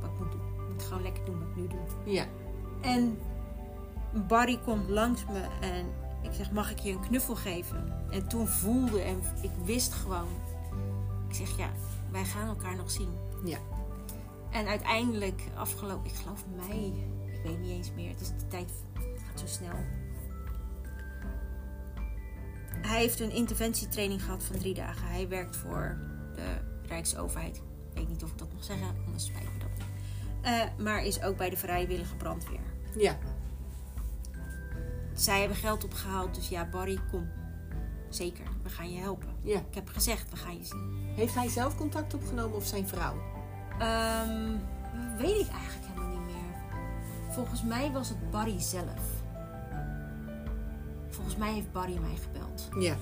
[0.00, 0.40] wat ik moet doen.
[0.66, 2.12] Ik moet gewoon lekker doen wat ik nu doe.
[2.12, 2.24] Ja.
[2.80, 3.18] En
[4.28, 5.86] Barry komt langs me en
[6.22, 8.06] ik zeg, mag ik je een knuffel geven?
[8.10, 10.28] En toen voelde en ik wist gewoon.
[11.28, 11.70] Ik zeg, ja,
[12.10, 13.08] wij gaan elkaar nog zien.
[13.44, 13.58] Ja.
[14.52, 18.10] En uiteindelijk, afgelopen, ik geloof mei, ik weet niet eens meer.
[18.10, 18.70] Het is de tijd
[19.26, 19.76] gaat zo snel.
[22.82, 25.08] Hij heeft een interventietraining gehad van drie dagen.
[25.08, 25.98] Hij werkt voor
[26.34, 27.56] de Rijksoverheid.
[27.56, 27.62] Ik
[27.94, 29.86] weet niet of ik dat mag zeggen, anders spijt me dat.
[30.40, 32.60] Eh, maar is ook bij de vrijwillige brandweer.
[32.96, 33.18] Ja.
[35.14, 37.30] Zij hebben geld opgehaald, dus ja, Barry, kom.
[38.08, 39.28] Zeker, we gaan je helpen.
[39.42, 39.58] Ja.
[39.58, 41.12] Ik heb gezegd, we gaan je zien.
[41.14, 43.41] Heeft hij zelf contact opgenomen of zijn vrouw?
[43.78, 44.56] Ehm,
[45.16, 46.54] weet ik eigenlijk helemaal niet meer.
[47.30, 49.22] Volgens mij was het Barry zelf.
[51.10, 52.68] Volgens mij heeft Barry mij gebeld.
[52.78, 52.96] Ja.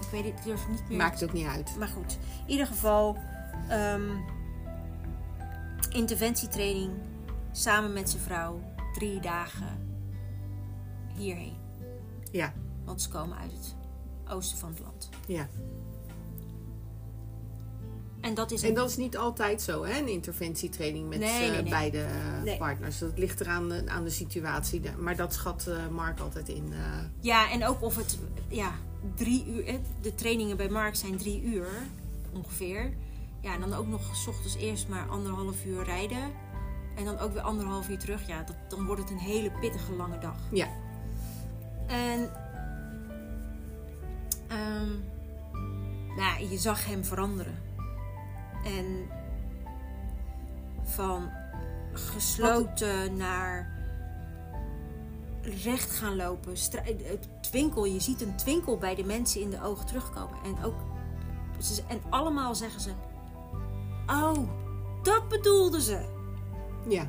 [0.00, 0.98] Ik weet het, ik durf niet meer.
[0.98, 1.76] Maakt ook niet uit.
[1.78, 3.16] Maar goed, in ieder geval
[3.68, 4.10] ehm,
[5.90, 6.92] interventietraining
[7.52, 8.60] samen met zijn vrouw.
[8.94, 9.98] Drie dagen
[11.16, 11.56] hierheen.
[12.30, 12.52] Ja.
[12.84, 13.74] Want ze komen uit het
[14.28, 15.08] oosten van het land.
[15.26, 15.48] Ja.
[18.24, 19.98] En dat is En dat is niet altijd zo, hè?
[19.98, 21.70] Een interventietraining met Nee, eh, nee, nee.
[21.70, 22.06] beide
[22.44, 22.98] eh, partners.
[22.98, 24.82] Dat ligt eraan eh, aan de situatie.
[24.98, 26.72] Maar dat schat Mark altijd in.
[27.20, 28.72] Ja, en ook of het, ja,
[29.14, 31.66] drie uur, de trainingen bij Mark zijn drie uur
[32.32, 32.92] ongeveer.
[33.40, 36.32] Ja, en dan ook nog 's ochtends eerst maar anderhalf uur rijden.
[36.96, 38.26] En dan ook weer anderhalf uur terug.
[38.26, 40.36] Ja, dat, dan wordt het een hele pittige lange dag.
[40.52, 40.68] ja.
[41.86, 42.30] En,
[44.48, 44.90] ehm,
[46.16, 47.63] nou, je zag hem veranderen.
[48.64, 49.08] En
[50.82, 51.30] van
[51.92, 53.72] gesloten naar
[55.64, 56.52] recht gaan lopen.
[56.52, 60.38] Het twinkel, je ziet een twinkel bij de mensen in de ogen terugkomen.
[60.44, 60.74] En ook,
[61.88, 62.90] en allemaal zeggen ze:
[64.06, 64.38] Oh,
[65.02, 66.04] dat bedoelden ze.
[66.88, 67.06] ja.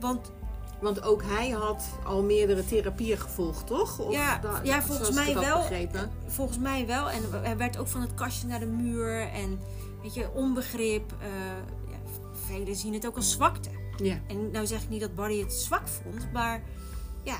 [0.00, 0.32] Want
[0.80, 3.98] Want ook hij had al meerdere therapieën gevolgd, toch?
[3.98, 5.58] Of Ja, ja, volgens mij wel.
[5.58, 6.10] Begrepen.
[6.26, 7.10] Volgens mij wel.
[7.10, 9.20] En hij werd ook van het kastje naar de muur.
[9.20, 9.58] En
[10.02, 11.12] weet je, onbegrip.
[11.20, 11.28] eh,
[11.90, 11.98] ja,
[12.32, 13.70] velen zien het ook als zwakte.
[13.96, 14.20] Ja.
[14.26, 16.32] En nou zeg ik niet dat Barry het zwak vond.
[16.32, 16.62] Maar
[17.22, 17.38] ja,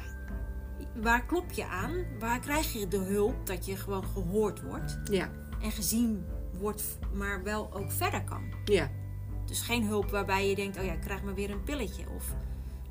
[1.02, 2.04] waar klop je aan?
[2.18, 4.98] Waar krijg je de hulp dat je gewoon gehoord wordt?
[5.10, 5.30] Ja.
[5.62, 6.24] En gezien
[6.58, 8.42] wordt, maar wel ook verder kan.
[8.64, 8.90] Ja.
[9.44, 12.04] Dus geen hulp waarbij je denkt, oh ja, ik krijg maar weer een pilletje.
[12.16, 12.34] Of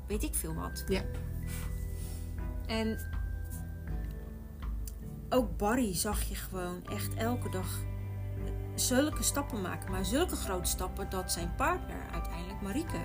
[0.06, 0.84] weet ik veel wat.
[0.88, 1.02] Ja.
[2.66, 2.98] En
[5.28, 7.78] ook Barry zag je gewoon echt elke dag
[8.78, 9.90] zulke stappen maken.
[9.90, 12.98] Maar zulke grote stappen dat zijn partner uiteindelijk, Marieke,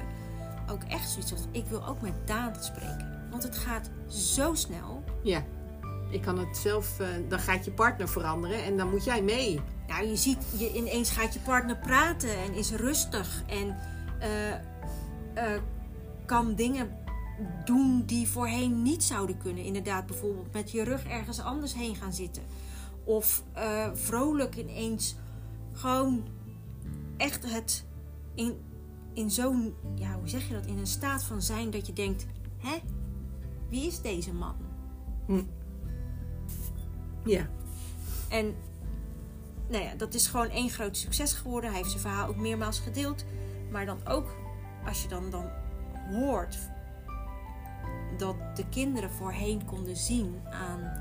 [0.71, 1.47] ook echt zoiets had.
[1.51, 3.27] Ik wil ook met Daan spreken.
[3.31, 5.03] Want het gaat zo snel.
[5.23, 5.43] Ja.
[6.09, 9.61] Ik kan het zelf, eh, dan gaat je partner veranderen en dan moet jij mee.
[9.87, 13.43] Nou, je ziet, je, ineens gaat je partner praten en is rustig.
[13.47, 13.77] En
[14.19, 15.61] eh, eh,
[16.25, 16.97] kan dingen
[17.65, 19.63] doen die voorheen niet zouden kunnen.
[19.63, 22.43] Inderdaad, bijvoorbeeld met je rug ergens anders heen gaan zitten.
[23.03, 23.43] Of
[23.93, 25.15] vrolijk ineens
[25.73, 26.23] gewoon
[27.17, 27.85] echt het
[28.33, 28.57] in,
[29.13, 30.65] in zo'n, ja, hoe zeg je dat?
[30.65, 32.25] In een staat van zijn dat je denkt:
[32.57, 32.77] hè,
[33.69, 34.55] wie is deze man?
[37.25, 37.49] Ja.
[38.29, 38.55] En
[39.69, 41.69] nou ja, dat is gewoon één groot succes geworden.
[41.69, 43.25] Hij heeft zijn verhaal ook meermaals gedeeld.
[43.71, 44.35] Maar dan ook,
[44.85, 45.49] als je dan, dan
[46.11, 46.57] hoort
[48.17, 50.93] dat de kinderen voorheen konden zien aan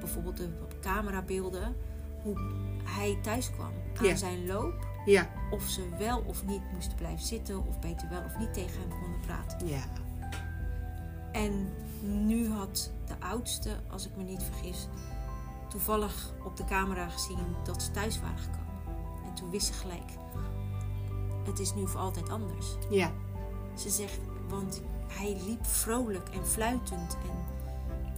[0.00, 1.76] bijvoorbeeld de camerabeelden
[2.22, 2.38] hoe
[2.84, 4.16] hij thuis kwam aan Ja.
[4.16, 4.86] zijn loop.
[5.04, 5.28] Ja.
[5.50, 8.88] Of ze wel of niet moesten blijven zitten, of beter wel of niet tegen hem
[9.00, 9.66] konden praten.
[9.68, 9.82] Ja.
[11.32, 11.68] En
[12.02, 14.88] nu had de oudste, als ik me niet vergis,
[15.68, 18.94] toevallig op de camera gezien dat ze thuis waren gekomen.
[19.26, 20.10] En toen wist ze gelijk,
[21.44, 22.66] het is nu voor altijd anders.
[22.90, 23.10] Ja.
[23.74, 27.54] Ze zegt, want hij liep vrolijk en fluitend en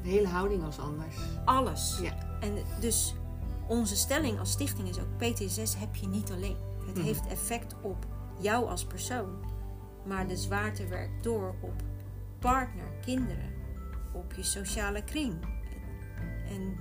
[0.02, 1.16] De hele houding was anders.
[1.44, 1.98] alles.
[2.02, 2.38] Ja.
[2.40, 3.14] En dus
[3.68, 6.57] onze stelling als stichting is ook: PTSS heb je niet alleen.
[6.87, 7.07] Het Mhm.
[7.07, 8.07] heeft effect op
[8.40, 9.44] jou als persoon,
[10.07, 11.83] maar de zwaarte werkt door op
[12.38, 13.52] partner, kinderen,
[14.12, 15.35] op je sociale kring.
[16.48, 16.76] En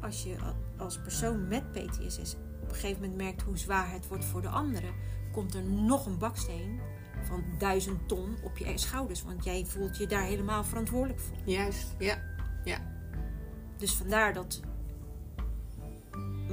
[0.00, 0.36] als je
[0.78, 4.48] als persoon met PTSS op een gegeven moment merkt hoe zwaar het wordt voor de
[4.48, 4.94] anderen,
[5.32, 6.80] komt er nog een baksteen
[7.22, 11.36] van duizend ton op je schouders, want jij voelt je daar helemaal verantwoordelijk voor.
[11.44, 11.94] Juist.
[11.98, 12.18] Ja.
[13.76, 14.60] Dus vandaar dat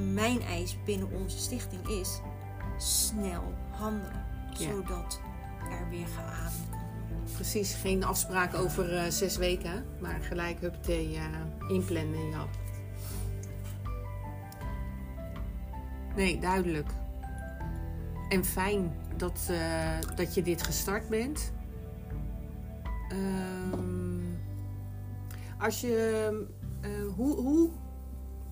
[0.02, 2.20] mijn eis binnen onze stichting is
[2.78, 4.26] snel handelen.
[4.58, 4.70] Ja.
[4.70, 5.22] Zodat
[5.72, 7.34] er weer geademd kan worden.
[7.34, 7.74] Precies.
[7.74, 9.86] Geen afspraak over eh, zes weken.
[10.00, 12.30] Maar gelijk huppatee eh inplannen.
[12.30, 12.48] Ja.
[16.16, 16.90] Nee, duidelijk.
[18.30, 21.54] En fijn dat, eh, dat je dit gestart bent.
[23.10, 24.22] Ehm,
[25.60, 26.46] als je,
[27.16, 27.70] hoe, hoe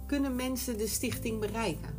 [0.10, 1.90] kunnen mensen de stichting bereiken?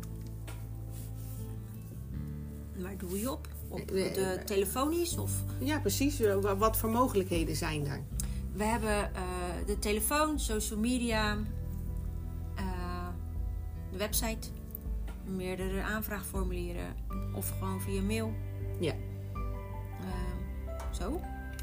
[2.77, 3.47] Waar doe je op?
[3.67, 5.31] Op de telefonisch of...
[5.59, 6.19] Ja, precies.
[6.21, 8.01] Eh, wa- Wat voor mogelijkheden zijn er?
[8.53, 9.21] We hebben eh,
[9.65, 11.37] de telefoon, social media,
[12.55, 13.07] eh,
[13.91, 14.47] de website,
[15.25, 16.95] meerdere aanvraagformulieren
[17.35, 18.33] of gewoon via mail.
[18.79, 18.93] Ja.
[20.91, 21.19] Zo.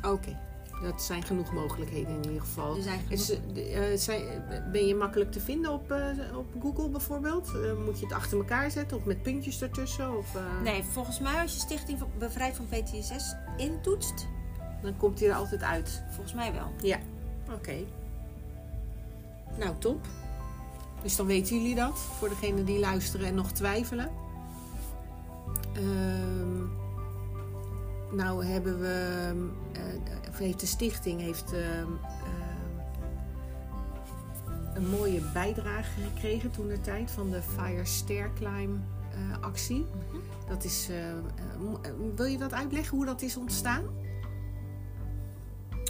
[0.06, 0.38] Oké,
[0.82, 2.76] dat zijn genoeg mogelijkheden in ieder geval.
[2.76, 4.22] Er zijn genoeg- Is, eh, eh, zijn,
[4.72, 7.46] ben je makkelijk te vinden op, eh, op Google bijvoorbeeld?
[7.48, 10.16] Eh, moet je het achter elkaar zetten of met puntjes ertussen?
[10.18, 14.26] Of, eh, Nee, volgens mij als je Stichting Bevrijd van PTSS intoetst,
[14.82, 16.02] Dan komt hij er altijd uit.
[16.10, 16.66] volgens mij wel.
[16.82, 16.98] Ja,
[17.54, 17.74] oké.
[19.58, 20.06] Nou, top.
[21.02, 24.10] Dus dan weten jullie dat, voor degenen die luisteren en nog twijfelen.
[25.72, 26.57] Ehm,
[28.10, 29.26] nou hebben we,
[29.72, 31.86] eh, of heeft de stichting heeft, ehm, ehm,
[34.74, 38.78] een mooie bijdrage gekregen toen de tijd van de Fire Stair Climb
[39.10, 39.86] eh, actie.
[40.48, 41.16] Dat is, eh, eh,
[41.82, 43.84] eh, wil je dat uitleggen hoe dat is ontstaan?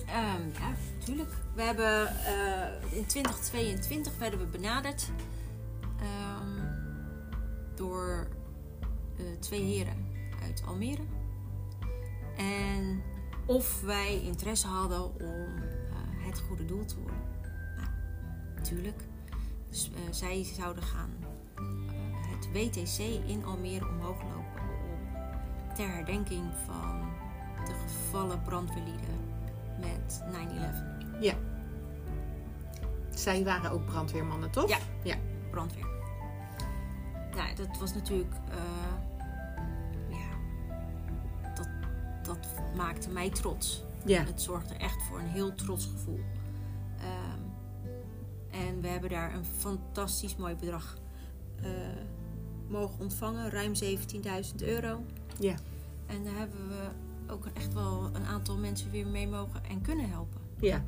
[0.06, 1.30] Ehm, ja, natuurlijk.
[1.54, 5.10] We hebben eh, in 2022 werden we benaderd
[6.00, 6.66] ehm,
[7.74, 8.28] door
[9.16, 10.06] eh, twee heren
[10.42, 11.02] uit Almere.
[12.38, 13.02] En
[13.46, 17.20] of wij interesse hadden om eh, het goede doel te worden.
[17.76, 17.88] Nou,
[18.54, 19.02] natuurlijk.
[19.70, 21.10] Dus eh, zij zouden gaan
[21.56, 21.64] eh,
[22.30, 27.10] het WTC in Almere omhoog lopen om ter herdenking van
[27.64, 29.18] de gevallen brandweerlieden
[29.80, 30.22] met
[31.16, 31.34] 9-11 Ja.
[33.10, 34.68] Zij waren ook brandweermannen, toch?
[34.68, 34.78] Ja.
[35.02, 35.16] Ja.
[35.50, 35.86] brandweer.
[37.34, 38.34] Nou, dat was natuurlijk.
[42.28, 43.84] Dat maakte mij trots.
[44.04, 44.24] Ja.
[44.24, 46.20] Het zorgde echt voor een heel trots gevoel.
[46.98, 47.40] Ehm,
[48.50, 50.96] en we hebben daar een fantastisch mooi bedrag
[51.62, 51.70] eh,
[52.68, 55.04] mogen ontvangen, ruim 17.000 euro.
[55.38, 55.54] Ja.
[56.06, 56.88] En daar hebben we
[57.32, 60.40] ook echt wel een aantal mensen weer mee mogen en kunnen helpen.
[60.60, 60.84] Ja.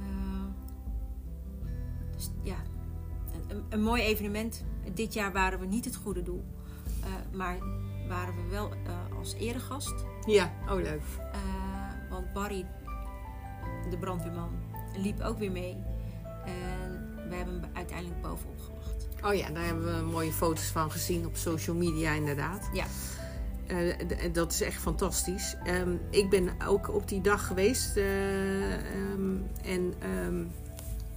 [0.00, 0.44] Uh,
[2.16, 2.56] dus ja,
[3.32, 4.64] een, een, een mooi evenement.
[4.94, 6.44] Dit jaar waren we niet het goede doel.
[7.00, 7.58] Uh, maar
[8.08, 10.04] waren we wel uh, als eregast.
[10.26, 11.02] Ja, oh leuk.
[11.18, 12.66] Uh, want Barry,
[13.90, 14.50] de brandweerman,
[14.96, 15.76] liep ook weer mee.
[16.44, 19.08] En we hebben hem uiteindelijk bovenop gewacht.
[19.24, 22.68] Oh ja, daar hebben we mooie foto's van gezien op social media inderdaad.
[22.72, 22.84] Ja.
[23.66, 23.94] Uh,
[24.32, 25.56] dat is echt fantastisch.
[25.66, 27.96] Um, ik ben ook op die dag geweest.
[27.96, 29.94] Uh, um, en
[30.26, 30.50] um,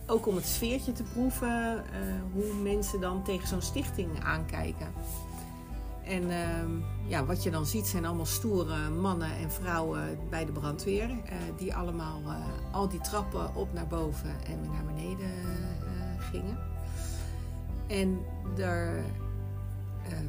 [0.07, 1.75] ook om het sfeertje te proeven.
[1.75, 1.81] Uh,
[2.33, 4.87] hoe mensen dan tegen zo'n stichting aankijken.
[6.05, 6.29] En
[7.07, 11.09] ja, wat je dan ziet zijn allemaal stoere mannen en vrouwen bij de brandweer.
[11.09, 11.17] Uh,
[11.57, 12.35] die allemaal uh,
[12.71, 16.57] al die trappen op naar boven en weer naar beneden uh, gingen.
[17.87, 18.19] En
[18.57, 19.03] er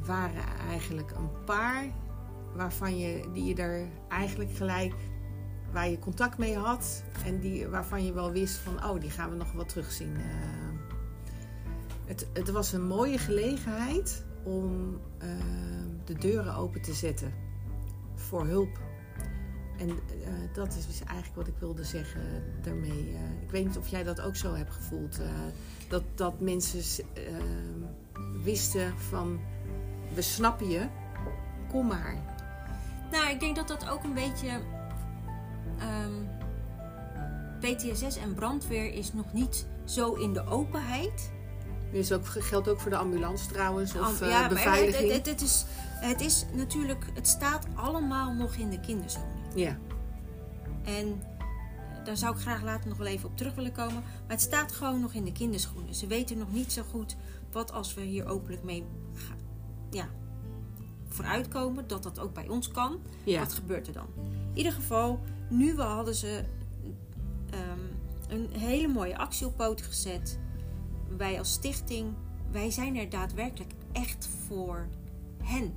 [0.04, 1.84] waren eigenlijk een paar
[2.54, 4.94] waarvan je, die je er eigenlijk gelijk,
[5.72, 9.30] waar je contact mee had en die, waarvan je wel wist van, oh, die gaan
[9.30, 10.16] we nog wel terugzien.
[12.04, 15.28] Het, het was een mooie gelegenheid om uh,
[16.04, 17.32] de deuren open te zetten
[18.14, 18.78] voor hulp.
[19.78, 19.94] En uh,
[20.52, 22.20] dat is dus eigenlijk wat ik wilde zeggen
[22.62, 23.10] daarmee.
[23.10, 25.20] Uh, ik weet niet of jij dat ook zo hebt gevoeld.
[25.88, 27.04] dat, dat mensen
[28.42, 29.40] wisten van,
[30.14, 30.88] we snappen je,
[31.68, 32.16] kom maar.
[33.10, 34.60] Nou, ik denk dat dat ook een beetje.
[35.80, 36.28] Um,
[37.60, 41.32] PTSS en brandweer is nog niet zo in de openheid.
[41.92, 45.12] Is ook, geldt ook voor de ambulance trouwens, of Am- eh, ja, maar beveiliging.
[45.12, 45.64] het, het, het is,
[46.00, 49.24] het is natuurlijk, het staat allemaal nog in de kinderzone.
[49.54, 49.78] Ja,
[50.84, 53.94] En eh, daar zou ik graag later nog wel even op terug willen komen.
[53.94, 54.04] Maar
[54.36, 55.94] het staat gewoon nog in de kinderschoenen.
[55.94, 57.16] Ze weten nog niet zo goed
[57.52, 59.38] wat als we hier openlijk mee gaan,
[59.90, 60.08] ja,
[61.08, 61.86] vooruitkomen.
[61.86, 62.98] Dat dat ook bij ons kan.
[63.24, 64.06] ja, Wat gebeurt er dan?
[64.16, 66.44] In ieder geval, nu hadden ze
[67.50, 67.80] ehm,
[68.28, 70.38] een hele mooie actie op poten gezet.
[71.16, 72.14] Wij als stichting,
[72.50, 74.88] wij zijn er daadwerkelijk echt voor
[75.42, 75.74] hen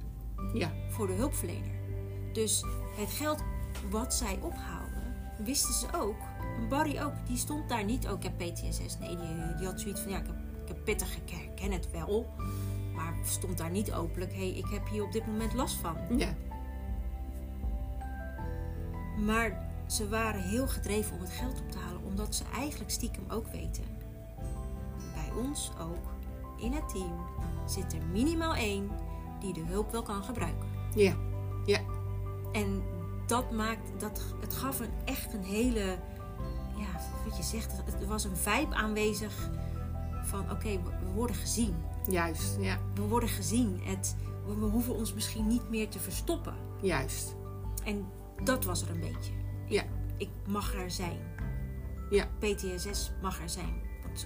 [0.53, 1.77] ja, voor de hulpverlener.
[2.33, 2.63] Dus
[2.97, 3.43] het geld
[3.89, 6.17] wat zij ophaalden, wisten ze ook.
[6.69, 8.07] Barry ook, die stond daar niet.
[8.07, 8.97] Oh, ik heb PTSS.
[8.99, 11.91] Nee, die, die had zoiets van: ja, ik heb, ik heb pittig, ik herken het
[11.91, 12.33] wel.
[12.95, 15.97] Maar stond daar niet openlijk: hé, hey, ik heb hier op dit moment last van.
[16.17, 16.35] ja,
[19.17, 23.23] Maar ze waren heel gedreven om het geld op te halen, omdat ze eigenlijk stiekem
[23.27, 23.83] ook weten.
[25.43, 26.05] Ons ook,
[26.57, 27.25] in het team,
[27.65, 28.89] zit er minimaal één
[29.39, 30.67] die de hulp wel kan gebruiken.
[30.95, 31.15] ja,
[31.65, 31.79] ja,
[32.51, 32.83] En
[33.27, 35.97] dat maakt, dat, het gaf een, echt een hele,
[36.77, 39.49] ja, wat je zegt, het- er was een vibe aanwezig
[40.23, 41.75] van oké, we, we worden gezien.
[42.07, 43.79] juist, ja, We worden gezien.
[43.83, 46.53] Het, we, we hoeven ons misschien niet meer te verstoppen.
[46.81, 47.35] juist.
[47.83, 48.05] En
[48.43, 49.31] dat was er een beetje.
[49.67, 49.83] Ja,
[50.17, 51.19] Ik mag er zijn.
[52.09, 53.73] ja, PTSS mag er zijn.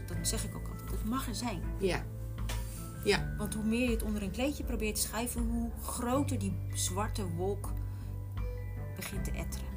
[0.08, 0.92] Dat, zeg ik ook altijd.
[0.92, 1.62] Het mag er zijn.
[1.80, 2.04] ja,
[3.04, 6.54] ja, Want hoe meer je het onder een kleedje probeert te schuiven, hoe groter die
[6.74, 7.70] zwarte wolk
[8.96, 9.68] begint te etteren.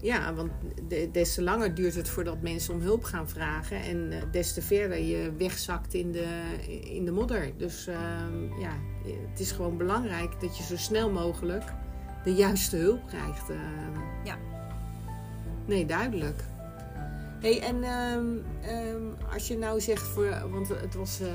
[0.00, 0.50] ja, want
[0.88, 4.52] de- des te langer duurt het voordat mensen om hulp gaan vragen en eh, des
[4.54, 6.26] te verder je wegzakt in de,
[6.94, 7.52] in de modder.
[7.56, 8.72] Dus ehm, ja,
[9.30, 11.64] het is gewoon belangrijk dat je zo snel mogelijk
[12.24, 13.50] de juiste hulp krijgt.
[13.50, 14.00] ehm.
[14.24, 14.36] Ja.
[15.66, 16.44] Nee, duidelijk.
[17.40, 21.28] Hey, en ehm, ehm, als je nou zegt voor, want het was, eh,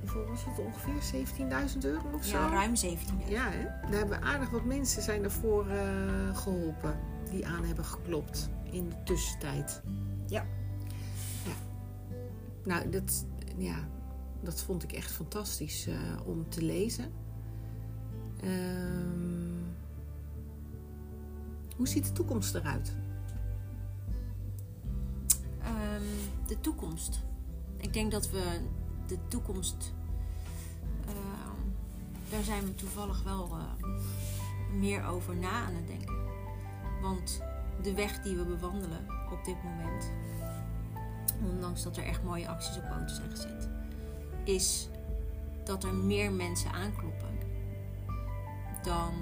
[0.00, 1.02] hoeveel was het ongeveer?
[1.02, 2.36] 17.000 euro of zo?
[2.36, 3.30] Ja, ruim 17 jaar.
[3.30, 3.64] Ja, hè?
[3.90, 6.98] daar hebben aardig wat mensen zijn ervoor eh, geholpen.
[7.30, 9.82] Die aan hebben geklopt in de tussentijd.
[10.26, 10.46] Ja.
[11.44, 11.54] ja.
[12.64, 13.88] Nou, dat, ja,
[14.42, 17.12] dat vond ik echt fantastisch eh, om te lezen.
[18.40, 19.62] Ehm,
[21.76, 22.96] hoe ziet de toekomst eruit?
[25.64, 26.02] Ehm,
[26.46, 27.20] de toekomst.
[27.76, 28.60] Ik denk dat we
[29.06, 29.92] de toekomst.
[31.06, 31.70] ehm,
[32.30, 33.88] daar zijn we toevallig wel eh,
[34.78, 36.14] meer over na aan het denken.
[37.02, 37.42] Want
[37.82, 40.10] de weg die we bewandelen op dit moment,
[41.42, 43.68] ondanks dat er echt mooie acties op poten zijn gezet,
[44.44, 44.88] is
[45.64, 47.38] dat er meer mensen aankloppen
[48.82, 49.12] dan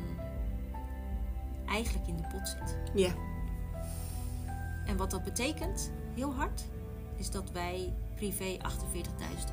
[1.67, 2.77] eigenlijk in de pot zit.
[2.95, 3.13] Ja,
[4.87, 6.65] En wat dat betekent, heel hard,
[7.17, 8.63] is dat wij privé 48.000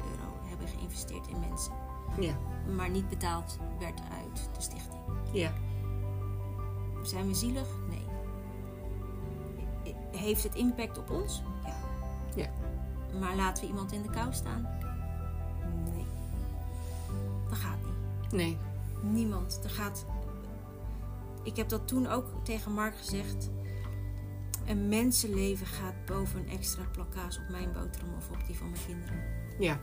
[0.04, 1.72] euro hebben geïnvesteerd in mensen.
[2.20, 2.38] ja,
[2.76, 5.02] Maar niet betaald werd uit de stichting.
[5.32, 5.54] ja,
[7.04, 7.68] Zijn we zielig?
[7.90, 8.08] Nee.
[10.12, 11.42] Heeft het impact op ons?
[11.66, 11.76] Ja.
[12.36, 12.50] Ja.
[13.20, 14.62] Maar laten we iemand in de kou staan?
[15.94, 16.06] Nee.
[17.50, 18.32] Dat gaat niet.
[18.32, 18.58] nee,
[19.02, 19.60] Niemand.
[19.64, 20.06] Er gaat.
[21.44, 23.50] Ik heb dat toen ook tegen Mark gezegd.
[24.70, 28.86] Een mensenleven gaat boven een extra plakkaas op mijn boterham of op die van mijn
[28.86, 29.24] kinderen.
[29.60, 29.80] ja,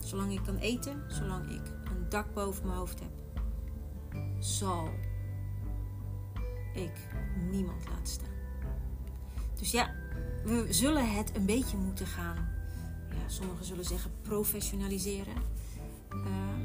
[0.00, 3.10] Zolang ik kan eten, zolang ik een dak boven mijn hoofd heb,
[4.38, 4.88] zal
[6.74, 6.92] ik
[7.50, 8.34] niemand laten staan.
[9.58, 9.94] Dus ja,
[10.44, 12.48] we zullen het een beetje moeten gaan.
[13.10, 15.34] Ja, sommigen zullen zeggen professionaliseren.
[16.08, 16.64] Ehm,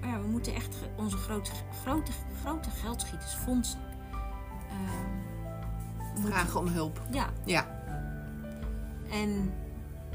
[0.00, 1.50] maar ja, we moeten echt onze grote,
[1.82, 3.80] grote, grote geldschieters fondsen.
[4.70, 5.17] Ehm,
[6.26, 7.00] vragen om hulp.
[7.12, 7.76] Ja, Ja,
[9.10, 9.52] en,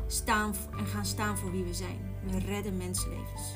[0.07, 1.97] staan, en gaan staan voor wie we zijn.
[2.25, 3.55] We redden mensenlevens.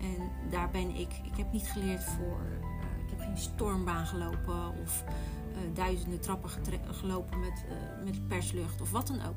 [0.00, 1.12] En daar ben ik.
[1.24, 2.40] Ik heb niet geleerd voor.
[2.60, 5.04] eh, ik heb geen stormbaan gelopen of
[5.52, 6.50] eh, duizenden trappen
[6.90, 9.36] gelopen met, eh, met perslucht of wat dan ook.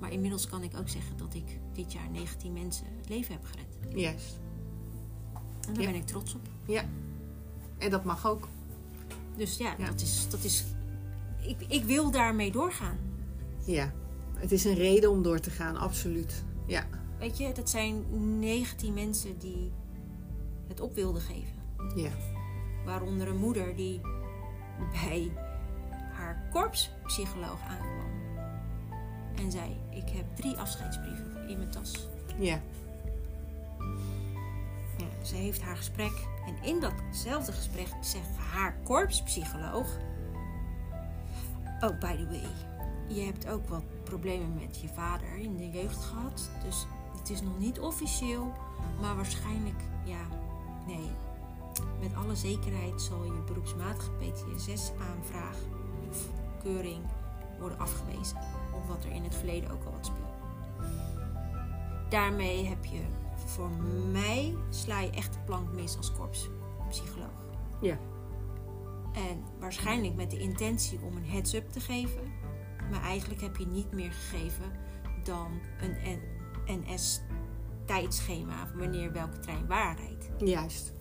[0.00, 3.44] Maar inmiddels kan ik ook zeggen dat ik dit jaar 19 mensen het leven heb
[3.44, 3.98] gered.
[4.00, 4.38] juist.
[5.68, 5.90] En daar Ja.
[5.90, 6.48] ben ik trots op.
[6.66, 6.82] Ja,
[7.78, 8.48] en dat mag ook.
[9.36, 9.86] Dus ja, Ja.
[9.86, 10.28] dat is.
[10.30, 10.64] Dat is
[11.40, 12.98] ik, ik wil daarmee doorgaan.
[13.64, 13.92] Ja,
[14.34, 16.44] het is een reden om door te gaan, absoluut.
[16.66, 16.86] Ja,
[17.18, 18.04] Weet je, dat zijn
[18.38, 19.72] 19 mensen die
[20.68, 21.54] het op wilden geven.
[21.96, 22.10] ja,
[22.84, 24.00] Waaronder een moeder die
[24.92, 25.32] bij
[26.12, 28.10] haar korpspsycholoog aankwam.
[29.36, 32.08] En zei, ik heb drie afscheidsbrieven in mijn tas.
[32.38, 32.60] ja,
[34.98, 36.12] Ja, ze heeft haar gesprek.
[36.46, 39.98] En in datzelfde gesprek zegt haar korpspsycholoog...
[41.80, 42.48] Oh, by the way.
[43.08, 46.50] Je hebt ook wat problemen met je vader in de jeugd gehad.
[46.64, 46.86] Dus
[47.18, 48.52] het is nog niet officieel,
[49.00, 50.20] maar waarschijnlijk, ja,
[50.86, 51.10] nee.
[52.00, 55.56] Met alle zekerheid zal je beroepsmatige PTSS-aanvraag
[56.10, 56.28] of
[56.62, 57.02] keuring
[57.58, 58.36] worden afgewezen.
[58.74, 60.28] Of wat er in het verleden ook al wat speelt.
[62.08, 63.00] Daarmee heb je,
[63.34, 63.70] voor
[64.12, 67.44] mij, sla je echt de plank mis als korpspsycholoog.
[67.80, 67.98] Ja.
[69.28, 72.32] En waarschijnlijk met de intentie om een heads-up te geven.
[72.90, 74.72] Maar eigenlijk heb je niet meer gegeven
[75.24, 76.20] dan een
[76.66, 80.30] NS-tijdschema wanneer welke trein waar rijdt.
[80.38, 80.92] Juist.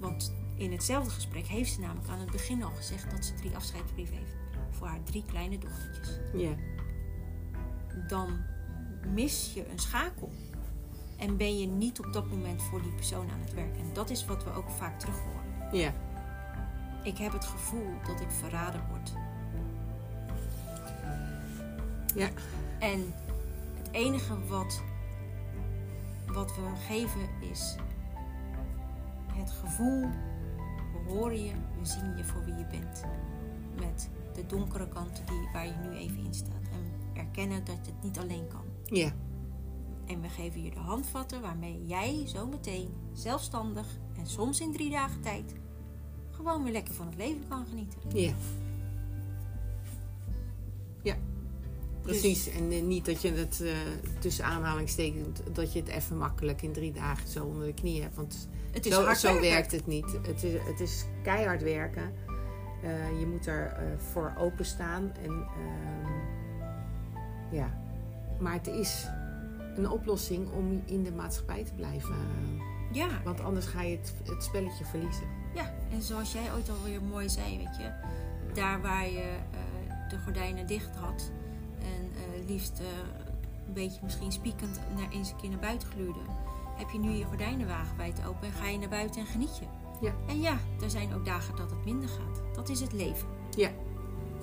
[0.00, 3.56] Want in hetzelfde gesprek heeft ze namelijk aan het begin al gezegd dat ze drie
[3.56, 4.36] afscheidsbrieven heeft
[4.70, 6.18] voor haar drie kleine dochtertjes.
[6.34, 6.54] Ja.
[8.08, 8.40] Dan
[9.14, 10.30] mis je een schakel.
[11.18, 13.76] En ben je niet op dat moment voor die persoon aan het werk.
[13.76, 15.78] En dat is wat we ook vaak terug horen.
[15.78, 15.94] Ja.
[17.04, 19.12] Ik heb het gevoel dat ik verraden word.
[22.14, 22.28] Ja.
[22.78, 23.14] En
[23.74, 24.82] het enige wat,
[26.26, 27.76] wat we geven is
[29.32, 30.00] het gevoel,
[30.92, 33.04] we horen je, we zien je voor wie je bent.
[33.78, 36.68] Met de donkere kanten die, waar je nu even in staat.
[36.72, 38.64] En erkennen dat je het niet alleen kan.
[38.84, 39.12] Ja.
[40.06, 43.86] En we geven je de handvatten waarmee jij zometeen zelfstandig
[44.18, 45.54] en soms in drie dagen tijd
[46.44, 47.98] gewoon weer lekker van het leven kan genieten.
[48.20, 48.32] Ja.
[51.02, 51.16] Ja.
[52.02, 52.48] Precies.
[52.48, 53.72] En eh, niet dat je het eh,
[54.18, 58.16] tussen aanhalingstekens, dat je het even makkelijk in drie dagen zo onder de knie hebt.
[58.16, 60.18] Want Het is zo, werkt het niet.
[60.26, 62.12] Het is, het is keihard werken.
[62.82, 63.76] Eh, je moet er
[64.12, 65.12] voor openstaan.
[65.22, 66.12] En, ehm,
[67.56, 67.82] ja.
[68.40, 69.06] Maar het is
[69.76, 72.14] een oplossing om in de maatschappij te blijven.
[72.92, 75.43] Ja, Want anders ga je het, het spelletje verliezen.
[75.94, 77.90] En zoals jij ooit alweer mooi zei, weet je,
[78.54, 81.30] daar waar je eh, de gordijnen dicht had
[81.78, 82.86] en eh, liefst eh,
[83.66, 86.18] een beetje misschien spiekend naar, eens een keer naar buiten gluurde,
[86.76, 89.64] heb je nu je gordijnen wagenwijd open en ga je naar buiten en geniet je.
[90.00, 90.12] Ja.
[90.28, 92.54] En ja, er zijn ook dagen dat het minder gaat.
[92.54, 93.28] Dat is het leven.
[93.56, 93.70] Ja.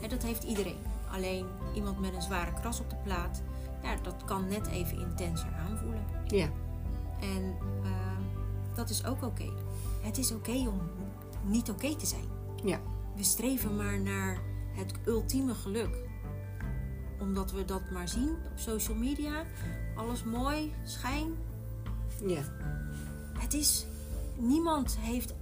[0.01, 0.79] En dat heeft iedereen.
[1.11, 3.41] Alleen iemand met een zware kras op de plaat,
[3.83, 6.05] ja, dat kan net even intenser aanvoelen.
[6.27, 6.49] Ja.
[7.19, 7.55] En
[8.75, 9.49] dat is ook oké.
[10.01, 10.81] Het is oké om
[11.45, 12.25] niet oké te zijn.
[12.63, 12.79] Ja.
[13.15, 16.09] We streven maar naar het ultieme geluk.
[17.19, 19.45] Omdat we dat maar zien op social media.
[19.95, 21.33] Alles mooi, schijn.
[22.25, 22.41] Ja.
[23.39, 23.85] Het is...
[24.37, 25.35] Niemand heeft 100%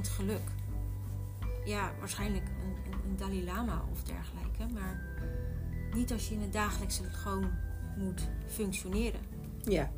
[0.00, 0.42] geluk.
[1.64, 4.74] Ja, waarschijnlijk een, een, een Dalai Lama of dergelijke.
[4.74, 5.00] Maar
[5.94, 7.50] niet als je in het dagelijkse gewoon
[7.96, 9.20] moet functioneren.
[9.62, 9.90] Ja.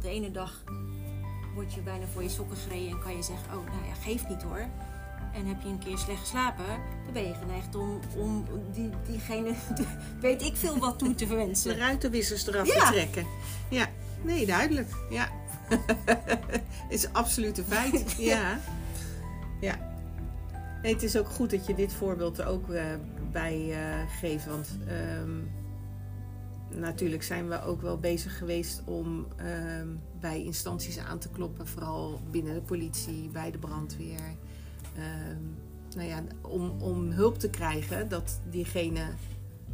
[0.00, 0.64] De ene dag
[1.58, 4.28] word je bijna voor je sokken gereden en kan je zeggen: Oh, nou ja, geeft
[4.28, 4.66] niet hoor.
[5.34, 6.64] En heb je een keer slecht geslapen,
[7.04, 9.52] dan ben je geneigd om, om die, diegene,
[10.20, 11.76] weet ik veel wat toe te De verwensen.
[11.76, 12.86] ruitenwissers eraf Ja.
[12.86, 13.26] te trekken.
[13.70, 13.86] Ja.
[14.22, 14.90] Nee, duidelijk.
[15.10, 15.28] Ja.
[16.88, 18.14] is absoluut een feit.
[18.18, 18.58] Ja.
[19.60, 19.76] Ja.
[20.82, 22.84] Nee, het is ook goed dat je dit voorbeeld er ook eh,
[23.32, 24.46] bij eh, geeft.
[24.46, 25.30] Want ehm,
[26.80, 29.88] natuurlijk zijn we ook wel bezig geweest om ehm,
[30.20, 31.66] bij instanties aan te kloppen.
[31.66, 34.36] Vooral binnen de politie, bij de brandweer.
[34.96, 35.42] Ehm,
[35.96, 39.04] nou ja, om, om hulp te krijgen dat diegene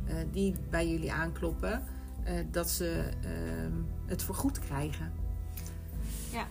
[0.05, 1.83] eh, die bij jullie aankloppen,
[2.25, 3.73] eh, dat ze ehm,
[4.07, 5.13] het vergoed krijgen.
[6.33, 6.47] Ja.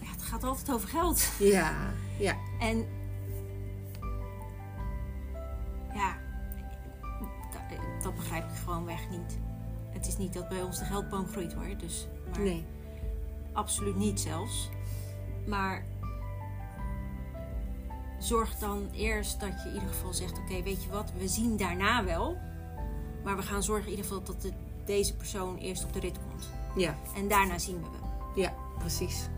[0.00, 1.30] ja, het gaat altijd over geld.
[1.38, 1.74] Ja,
[2.18, 2.86] ja, En
[5.94, 6.16] ja,
[7.52, 9.38] dat, dat begrijp ik gewoonweg niet.
[9.90, 11.76] Het is niet dat bij ons de geldboom groeit hoor.
[11.78, 12.64] Dus, maar nee.
[13.58, 14.68] Absoluut niet zelfs.
[15.46, 15.84] Maar
[18.18, 21.56] zorg dan eerst dat je in ieder geval zegt: Oké, weet je wat, we zien
[21.56, 22.36] daarna wel.
[23.24, 24.52] Maar we gaan zorgen in ieder geval dat de,
[24.84, 26.50] deze persoon eerst op de rit komt.
[26.76, 28.10] Ja, En daarna zien we wel.
[28.34, 29.28] ja, precies.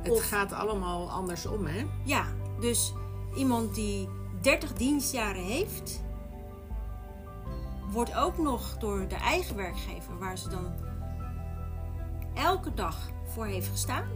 [0.00, 1.86] Het Of- gaat allemaal andersom, hè?
[2.04, 2.24] Ja,
[2.60, 2.92] dus
[3.36, 4.08] iemand die
[4.40, 6.02] 30 dienstjaren heeft,
[7.90, 10.72] wordt ook nog door de eigen werkgever, waar ze dan
[12.34, 12.96] elke dag
[13.36, 14.06] voor heeft gestaan,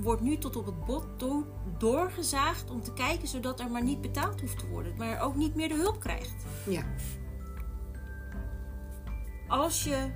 [0.00, 1.46] wordt nu tot op het bot do-
[1.78, 5.54] doorgezaagd om te kijken zodat er maar niet betaald hoeft te worden, maar ook niet
[5.54, 6.44] meer de hulp krijgt.
[6.66, 6.84] Ja,
[9.48, 10.10] Als je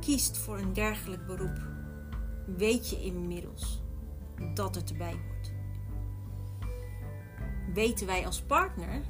[0.00, 1.58] kiest voor een dergelijk beroep,
[2.56, 3.82] weet je inmiddels
[4.54, 5.52] dat het erbij hoort.
[7.74, 9.00] Weten wij als partner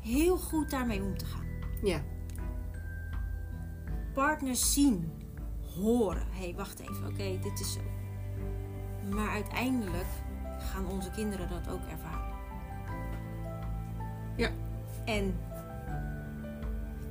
[0.00, 1.46] heel goed daarmee om te gaan.
[1.82, 2.02] ja,
[4.14, 5.12] Partners zien,
[5.76, 6.26] horen.
[6.30, 7.80] Hé, hey, wacht even, oké, dit is zo.
[9.10, 10.06] Maar uiteindelijk
[10.58, 12.36] gaan onze kinderen dat ook ervaren.
[14.36, 14.50] Ja.
[15.04, 15.34] En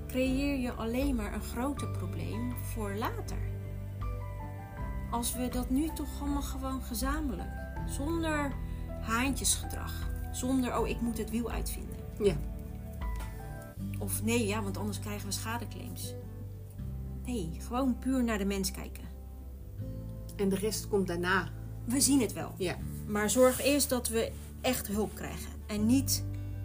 [0.08, 3.38] creëer je alleen maar een groter probleem voor later.
[5.12, 7.50] Als we dat nu toch allemaal gewoon gezamenlijk,
[7.86, 8.52] zonder
[9.02, 11.96] haantjesgedrag, zonder oh ik moet het wiel uitvinden.
[12.20, 12.36] Ja.
[14.00, 16.14] Of nee, ja, want anders krijgen we schadeclaims.
[17.28, 19.04] Nee, gewoon puur naar de mens kijken.
[20.36, 21.50] En de rest komt daarna.
[21.86, 22.54] We zien het wel.
[22.58, 22.78] Ja.
[23.08, 25.52] Maar zorg eerst dat we echt hulp krijgen.
[25.66, 26.24] En niet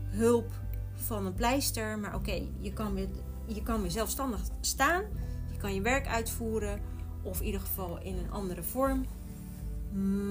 [0.09, 0.51] hulp
[0.95, 1.99] van een pleister.
[1.99, 3.09] Maar oké, je, kan weer,
[3.47, 5.05] je kan weer zelfstandig staan.
[5.53, 6.81] Je kan je werk uitvoeren.
[7.23, 9.07] Of in ieder geval in een andere vorm.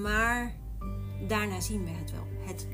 [0.02, 0.54] Maar
[1.28, 2.26] daarna zien we het wel.
[2.46, 2.66] Het,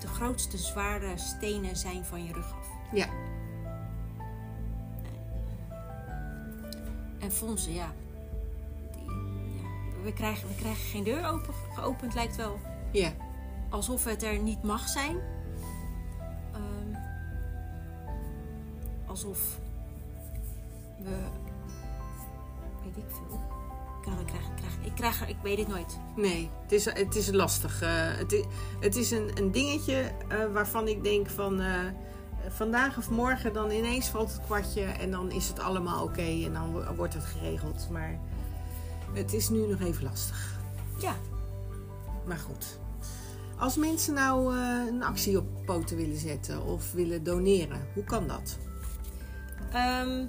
[0.00, 2.68] de grootste zware stenen zijn van je rug af.
[2.92, 3.08] Ja.
[7.18, 7.92] En fondsen, ja.
[8.92, 10.02] Die, ja.
[10.02, 12.58] We, krijgen, we krijgen geen deur open, geopend, lijkt wel.
[12.92, 13.12] Ja.
[13.70, 15.16] Alsof het er niet mag zijn.
[16.52, 16.96] Ehm,
[19.06, 19.58] alsof
[21.02, 21.16] we.
[22.84, 23.40] Weet ik veel.
[23.98, 25.98] Ik, kan, ik, krijg, ik, krijg, ik, krijg, ik weet het nooit.
[26.16, 27.82] Nee, het is, het is lastig.
[27.82, 28.44] eh, het, is,
[28.80, 31.80] het is een, een dingetje eh, waarvan ik denk van eh,
[32.50, 36.52] vandaag of morgen dan ineens valt het kwartje en dan is het allemaal oké en
[36.52, 37.88] dan wo- wordt het geregeld.
[37.90, 38.18] Maar
[39.12, 40.58] het is nu nog even lastig.
[41.00, 41.14] Ja,
[42.26, 42.78] Maar goed.
[43.58, 48.26] Als mensen nou eh, een actie op poten willen zetten of willen doneren, hoe kan
[48.28, 48.58] dat?
[49.72, 50.24] Ehm,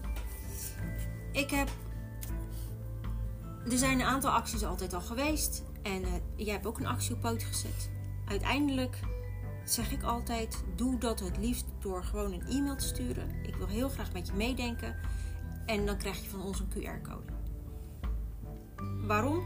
[1.31, 1.69] ik heb.
[3.71, 5.63] Er zijn een aantal acties altijd al geweest.
[5.81, 7.89] En eh, jij hebt ook een actie op poot gezet.
[8.27, 8.99] Uiteindelijk
[9.73, 13.29] zeg ik altijd: doe dat het liefst door gewoon een e-mail te sturen.
[13.43, 14.95] Ik wil heel graag met je meedenken.
[15.65, 17.33] En dan krijg je van ons een QR-code.
[19.07, 19.43] Waarom?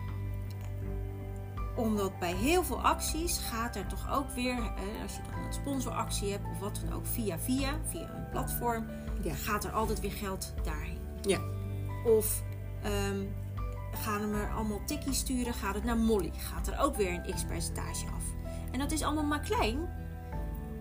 [1.76, 4.56] Omdat bij heel veel acties gaat er toch ook weer,
[5.04, 8.86] als je dan een sponsoractie hebt of wat dan ook, via via, via een platform,
[9.22, 9.34] Ja.
[9.34, 11.00] gaat er altijd weer geld daarheen.
[11.22, 11.40] Ja.
[12.06, 12.44] Of
[12.84, 13.24] ehm,
[13.92, 17.34] gaan we er allemaal tikkies sturen, gaat het naar Molly, gaat er ook weer een
[17.34, 18.24] x percentage af.
[18.72, 19.78] En dat is allemaal maar klein,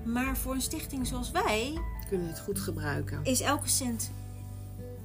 [0.04, 1.78] maar voor een stichting zoals wij
[2.08, 3.20] Kunnen het goed gebruiken?
[3.24, 4.10] is elke cent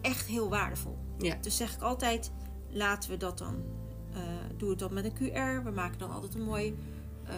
[0.02, 0.98] echt heel waardevol.
[1.18, 1.36] Ja.
[1.42, 2.32] Dus zeg ik altijd,
[2.70, 3.56] laten we dat dan,
[4.14, 4.20] eh
[4.58, 5.64] doe het dan met een QR.
[5.64, 6.78] We maken dan altijd een mooi
[7.24, 7.34] eh,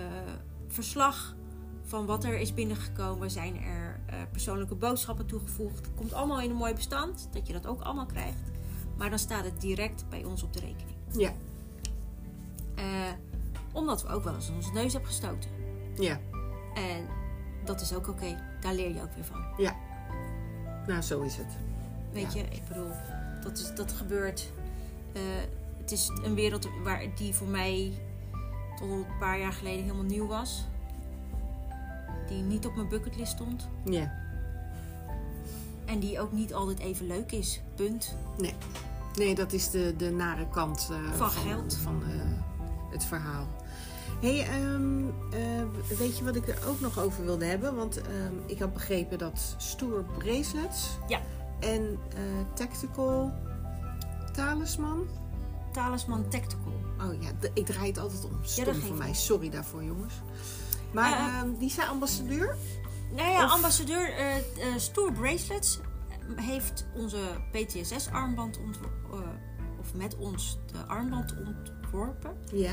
[0.68, 1.36] verslag
[1.84, 3.32] van wat er is binnengekomen.
[3.32, 5.86] Zijn er eh, persoonlijke boodschappen toegevoegd.
[5.86, 8.42] Het komt allemaal in een mooi bestand, dat je dat ook allemaal krijgt.
[8.98, 10.98] Maar dan staat het direct bij ons op de rekening.
[11.12, 11.34] Ja.
[13.74, 15.50] Omdat we ook wel eens onze neus hebben gestoten.
[15.96, 16.20] Ja.
[16.74, 17.08] En
[17.70, 18.38] dat is ook oké.
[18.60, 19.44] Daar leer je ook weer van.
[19.58, 19.76] Ja.
[20.88, 21.48] Nou, zo is het.
[22.12, 22.40] Weet Ja.
[22.40, 22.92] je, ik bedoel,
[23.44, 24.52] dat, is, dat gebeurt.
[25.14, 25.22] Eh,
[25.78, 27.94] het is een wereld waar, die voor mij
[28.80, 30.66] tot een paar jaar geleden helemaal nieuw was.
[32.28, 33.68] Die niet op mijn bucketlist stond.
[33.86, 34.14] Ja.
[35.86, 37.62] En die ook niet altijd even leuk is.
[37.76, 38.16] Punt.
[39.16, 41.76] Nee, dat is de, de nare kant eh, Van geld.
[41.76, 43.48] van eh, het verhaal.
[44.22, 47.76] Hey, ehm, eh, weet je wat ik er ook nog over wilde hebben?
[47.76, 51.20] Want ehm, ik had begrepen dat Stoer Bracelets Ja.
[51.60, 52.22] en eh,
[52.56, 53.34] Tactical
[54.34, 55.08] Talisman.
[55.72, 56.74] Talisman Tactical.
[57.02, 58.40] Oh ja, ik draai het altijd om.
[58.42, 59.14] Stom voor mij.
[59.14, 60.14] Sorry daarvoor, jongens.
[60.94, 62.56] Maar Eh, ehm, die zijn ambassadeur?
[63.16, 64.10] Nou ja, Of- ambassadeur
[64.78, 65.80] Stoer Bracelets
[66.36, 67.18] heeft onze
[67.52, 68.98] PTSS-armband ontworpen.
[69.80, 72.32] of met ons de armband ontworpen.
[72.54, 72.72] Ja.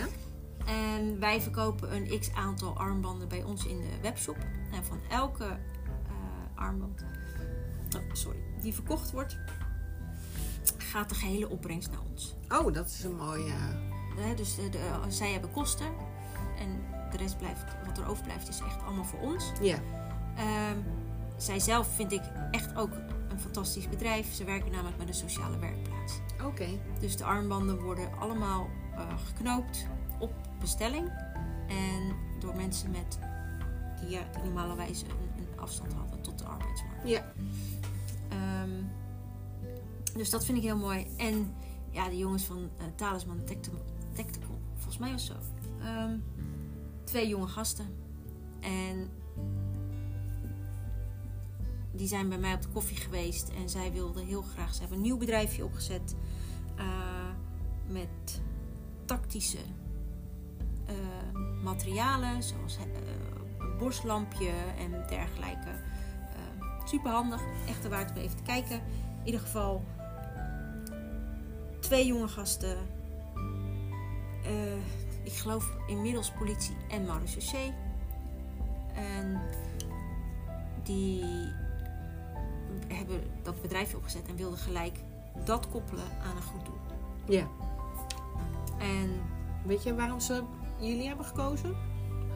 [0.66, 4.36] En wij verkopen een x aantal armbanden bij ons in de webshop.
[4.72, 5.56] En van elke eh,
[6.54, 7.04] armband,
[7.96, 9.38] oh, sorry, die verkocht wordt,
[10.78, 12.34] gaat de gehele opbrengst naar ons.
[12.48, 13.52] Oh, dat is een mooie...
[14.16, 15.86] Hè, dus de, de- zij hebben kosten
[16.58, 19.52] en de rest blijft, wat er overblijft, is echt allemaal voor ons.
[19.60, 19.78] Ja.
[20.36, 20.76] Ehm,
[21.36, 22.92] zij zelf vind ik echt ook
[23.28, 24.34] een fantastisch bedrijf.
[24.34, 26.12] Ze werken namelijk met een sociale werkplaats.
[26.44, 26.66] Oké.
[27.00, 29.86] Dus de armbanden worden allemaal eh, geknoopt
[30.18, 31.08] op bestelling.
[31.68, 33.18] En door mensen met,
[34.00, 37.08] die, ja, die normalerwijs een, een afstand hadden tot de arbeidsmarkt.
[37.08, 37.32] Ja.
[38.28, 38.82] Ehm,
[40.16, 41.06] dus dat vind ik heel mooi.
[41.16, 41.54] En
[41.90, 45.34] ja, de jongens van eh, Talisman Tactical, Tactical, volgens mij was zo.
[45.80, 46.18] Ehm,
[47.04, 47.86] twee jonge gasten.
[48.60, 49.08] En
[51.92, 53.48] die zijn bij mij op de koffie geweest.
[53.48, 56.16] En zij wilden heel graag, ze hebben een nieuw bedrijfje opgezet.
[56.76, 56.84] eh,
[57.88, 58.40] met
[59.04, 59.58] tactische
[60.86, 60.94] eh,
[61.62, 62.42] materialen.
[62.42, 62.82] Zoals eh,
[63.58, 65.70] een borstlampje en dergelijke.
[66.84, 67.40] Super handig.
[67.68, 68.76] Echt de waard om even te kijken.
[69.20, 69.84] In ieder geval
[71.80, 72.76] twee jonge gasten.
[74.44, 74.76] Eh,
[75.22, 77.72] ik geloof inmiddels politie en marechaussee.
[78.94, 79.40] En
[80.82, 81.24] die
[82.88, 84.98] hebben dat bedrijfje opgezet en wilde gelijk
[85.44, 86.80] dat koppelen aan een goed doel.
[87.26, 87.48] Ja.
[88.78, 89.20] En
[89.66, 90.42] Weet je waarom ze
[90.80, 91.76] jullie hebben gekozen?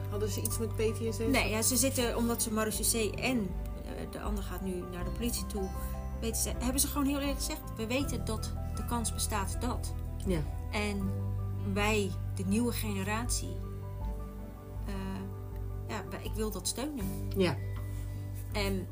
[0.09, 1.17] Hadden ze iets met PTSS?
[1.17, 3.37] nee, ja, ze zitten, omdat ze marechaussee en
[3.85, 5.69] eh, de ander gaat nu naar de politie toe,
[6.21, 9.93] weten ze, hebben ze gewoon heel eerlijk gezegd: we weten dat de kans bestaat dat.
[10.25, 10.39] Ja.
[10.71, 11.11] En
[11.73, 13.55] wij, de nieuwe generatie,
[14.87, 14.93] eh,
[15.87, 17.05] ja, ik wil dat steunen.
[17.37, 17.55] Ja.
[18.51, 18.87] En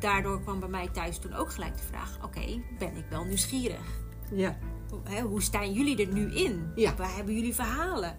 [0.00, 4.00] daardoor kwam bij mij thuis toen ook gelijk de vraag: oké, ben ik wel nieuwsgierig?
[4.30, 4.58] Ja.
[4.90, 6.72] Hoe- Hè, hoe staan jullie er nu in?
[6.74, 6.94] Ja.
[6.96, 8.16] Waar hebben jullie verhalen?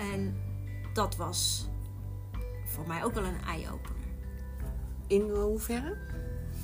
[0.00, 0.36] En
[0.92, 1.68] dat was
[2.64, 4.08] voor mij ook wel een eye-opener.
[5.06, 5.96] In hoeverre?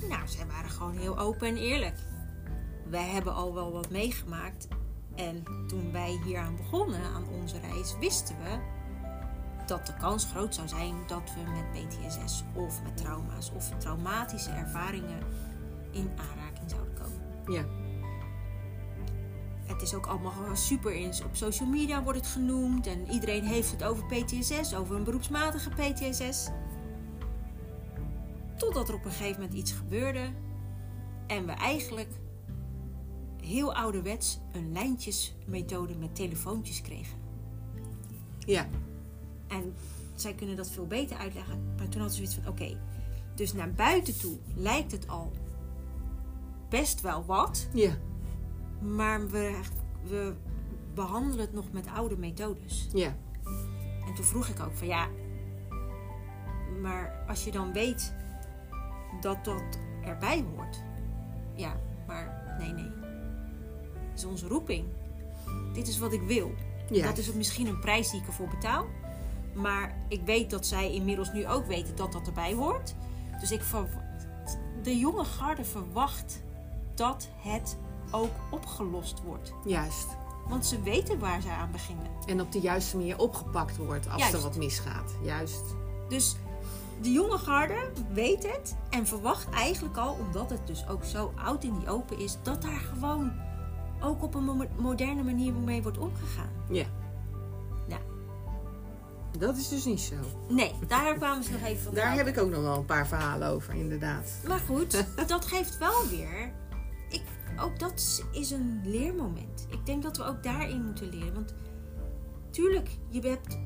[0.09, 1.97] Nou, zij waren gewoon heel open en eerlijk.
[2.89, 4.67] Wij hebben al wel wat meegemaakt.
[5.15, 8.59] En toen wij hieraan begonnen, aan onze reis, wisten we
[9.65, 14.51] dat de kans groot zou zijn dat we met PTSS of met trauma's of traumatische
[14.51, 15.19] ervaringen
[15.91, 17.53] in aanraking zouden komen.
[17.53, 17.76] Ja.
[19.67, 21.13] Het is ook allemaal super in.
[21.25, 25.69] Op social media wordt het genoemd en iedereen heeft het over PTSS, over een beroepsmatige
[25.69, 26.49] PTSS.
[28.57, 30.29] Totdat er op een gegeven moment iets gebeurde
[31.27, 32.09] en we eigenlijk
[33.41, 37.17] heel ouderwets een lijntjesmethode met telefoontjes kregen.
[38.39, 38.67] Ja.
[39.47, 39.73] En
[40.15, 41.73] zij kunnen dat veel beter uitleggen.
[41.77, 42.77] Maar toen hadden ze zoiets van: oké,
[43.35, 45.31] dus naar buiten toe lijkt het al
[46.69, 47.67] best wel wat.
[47.73, 47.97] Ja.
[48.79, 49.59] Maar we,
[50.03, 50.33] we
[50.93, 52.87] behandelen het nog met oude methodes.
[52.93, 53.15] Ja.
[54.07, 55.07] En toen vroeg ik ook van ja,
[56.81, 58.13] maar als je dan weet
[59.21, 60.81] dat dat erbij hoort.
[61.55, 62.91] Ja, maar nee, nee.
[64.09, 64.85] Het is onze roeping.
[65.73, 66.51] Dit is wat ik wil.
[66.89, 67.05] Ja.
[67.05, 68.85] Dat is misschien een prijs die ik ervoor betaal.
[69.53, 72.95] Maar ik weet dat zij inmiddels nu ook weten dat dat erbij hoort.
[73.39, 74.05] Dus ik ver-
[74.83, 76.43] de jonge garde verwacht
[76.93, 77.77] dat het
[78.11, 79.53] ook opgelost wordt.
[79.65, 80.07] Juist.
[80.47, 82.05] Want ze weten waar ze aan beginnen.
[82.25, 84.33] En op de juiste manier opgepakt wordt als Juist.
[84.33, 85.11] er wat misgaat.
[85.21, 85.63] Juist.
[86.09, 86.35] Dus
[87.01, 91.63] de jonge garde weet het en verwacht eigenlijk al, omdat het dus ook zo oud
[91.63, 93.31] in die open is, dat daar gewoon
[94.01, 96.49] ook op een mo- moderne manier mee wordt omgegaan.
[96.69, 96.85] Ja.
[97.87, 98.01] Nou,
[99.39, 100.15] Dat is dus niet zo.
[100.49, 101.93] nee, daar kwamen ze nog even van.
[101.93, 104.31] Daar heb ik ook nog wel een paar verhalen over, inderdaad.
[104.47, 106.51] Maar goed, dat geeft wel weer.
[107.59, 109.67] Ook dat is een leermoment.
[109.69, 111.33] Ik denk dat we ook daarin moeten leren.
[111.33, 111.53] Want
[112.49, 113.59] tuurlijk, je hebt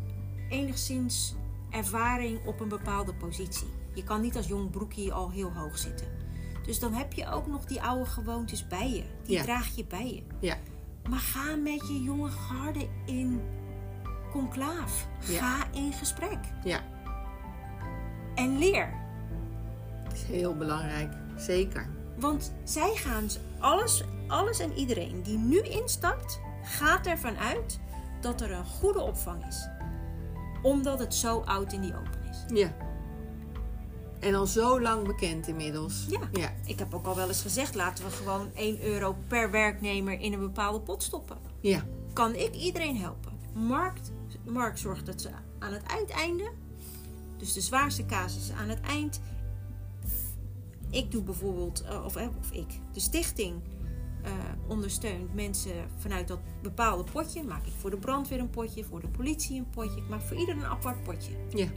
[0.49, 1.35] enigszins
[1.69, 3.67] ervaring op een bepaalde positie.
[3.93, 6.07] Je kan niet als jong broekie al heel hoog zitten.
[6.65, 9.03] Dus dan heb je ook nog die oude gewoontes bij je.
[9.23, 9.43] Die Ja.
[9.43, 10.23] draag je bij je.
[10.47, 10.57] Ja.
[11.09, 13.41] Maar ga met je jonge garde in
[14.31, 15.07] conclaaf.
[15.27, 15.39] Ja.
[15.39, 16.39] Ga in gesprek.
[16.63, 16.79] Ja.
[18.35, 18.93] En leer.
[20.03, 21.13] Dat is heel belangrijk.
[21.37, 21.89] Zeker.
[22.19, 23.29] Want zij gaan
[23.61, 27.79] alles, alles en iedereen die nu instapt, gaat ervan uit
[28.21, 29.67] dat er een goede opvang is.
[30.61, 32.43] Omdat het zo oud in die open is.
[32.53, 32.75] Ja.
[34.19, 36.05] En al zo lang bekend inmiddels.
[36.09, 36.19] Ja.
[36.31, 36.53] Ja.
[36.65, 40.33] Ik heb ook al wel eens gezegd, laten we gewoon 1 euro per werknemer in
[40.33, 41.37] een bepaalde pot stoppen.
[41.59, 41.83] Ja.
[42.13, 43.31] Kan ik iedereen helpen?
[43.53, 44.11] Markt,
[44.45, 46.51] Mark zorgt dat ze aan het uiteinde,
[47.37, 49.21] dus de zwaarste casus aan het eind.
[50.91, 53.61] Ik doe bijvoorbeeld, eh, of, eh, of ik, de stichting
[54.23, 54.31] eh,
[54.67, 57.43] ondersteunt mensen vanuit dat bepaalde potje.
[57.43, 60.01] Maak ik voor de brandweer een potje, voor de politie een potje.
[60.01, 61.31] Ik maak voor ieder een apart potje.
[61.49, 61.67] Ja.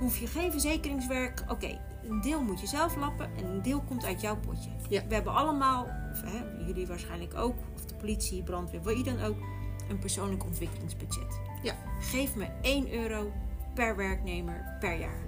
[0.00, 1.44] Hoef je geen verzekeringswerk.
[1.48, 4.70] Oké, een deel moet je zelf lappen en een deel komt uit jouw potje.
[4.88, 5.06] Ja.
[5.06, 5.82] We hebben allemaal,
[6.12, 9.36] of, hè, jullie waarschijnlijk ook, of de politie, brandweer, wie dan ook,
[9.88, 11.40] een persoonlijk ontwikkelingsbudget.
[11.62, 11.74] Ja.
[12.00, 13.32] Geef me 1 euro
[13.74, 15.24] per werknemer per jaar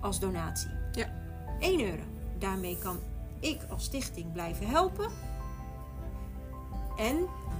[0.00, 0.77] als donatie.
[1.60, 1.66] Ja.
[1.66, 2.02] 1 euro.
[2.38, 2.98] Daarmee kan
[3.40, 5.08] ik als stichting blijven helpen.
[6.96, 7.16] En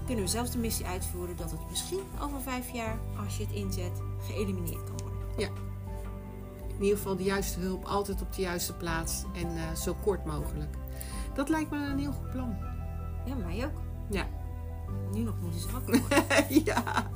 [0.07, 3.53] kunnen we zelfs de missie uitvoeren dat het misschien over vijf jaar, als je het
[3.55, 5.19] inzet, geëlimineerd kan worden.
[6.79, 10.25] In ieder geval de juiste hulp altijd op de juiste plaats en eh, zo kort
[10.25, 10.77] mogelijk.
[11.35, 12.57] Dat lijkt me een heel goed plan.
[13.27, 13.81] Ja, mij ook.
[14.11, 14.27] Ja.
[15.13, 16.65] Nu nog moeten ze wakker worden.
[16.65, 17.11] ja.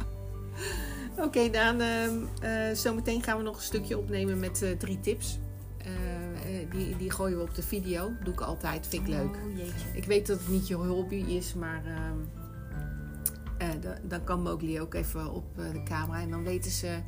[1.18, 1.80] Oké, Daan.
[1.80, 5.38] ehm, eh, zometeen gaan we nog een stukje opnemen met eh, drie tips.
[6.52, 8.12] Eh, die, die gooien we op de video.
[8.24, 8.86] Doe ik altijd.
[8.86, 9.36] Vind ik leuk.
[9.36, 9.86] Oh, jeetje.
[9.92, 12.18] Ik weet dat het niet je hobby is, maar ehm,
[13.58, 16.20] eh, da- dan kan Mowgli ook even op eh, de camera.
[16.20, 16.98] En dan weten ze...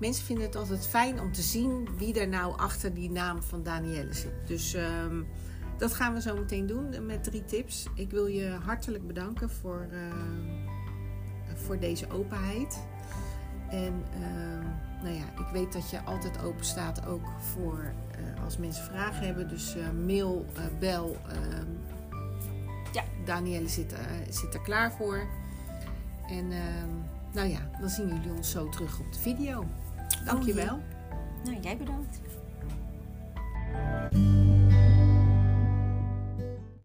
[0.00, 3.62] Mensen vinden het altijd fijn om te zien wie er nou achter die naam van
[3.62, 4.32] Danielle zit.
[4.46, 5.22] Dus ehm,
[5.78, 7.86] dat gaan we zo meteen doen met drie tips.
[7.94, 12.82] Ik wil je hartelijk bedanken voor, ehm, voor deze openheid.
[13.70, 14.02] En
[15.02, 19.26] nou ja, ik weet dat je altijd open staat ook voor eh, als mensen vragen
[19.26, 19.48] hebben.
[19.48, 21.16] Dus eh, mail, eh, bel.
[21.28, 21.66] Ehm,
[22.92, 23.94] ja, Danielle zit,
[24.28, 25.26] zit er klaar voor.
[26.28, 26.88] En ehm,
[27.32, 29.64] nou ja, dan zien jullie ons zo terug op de video.
[30.24, 30.74] Dankjewel.
[30.74, 32.20] Oh, nou, jij bedankt.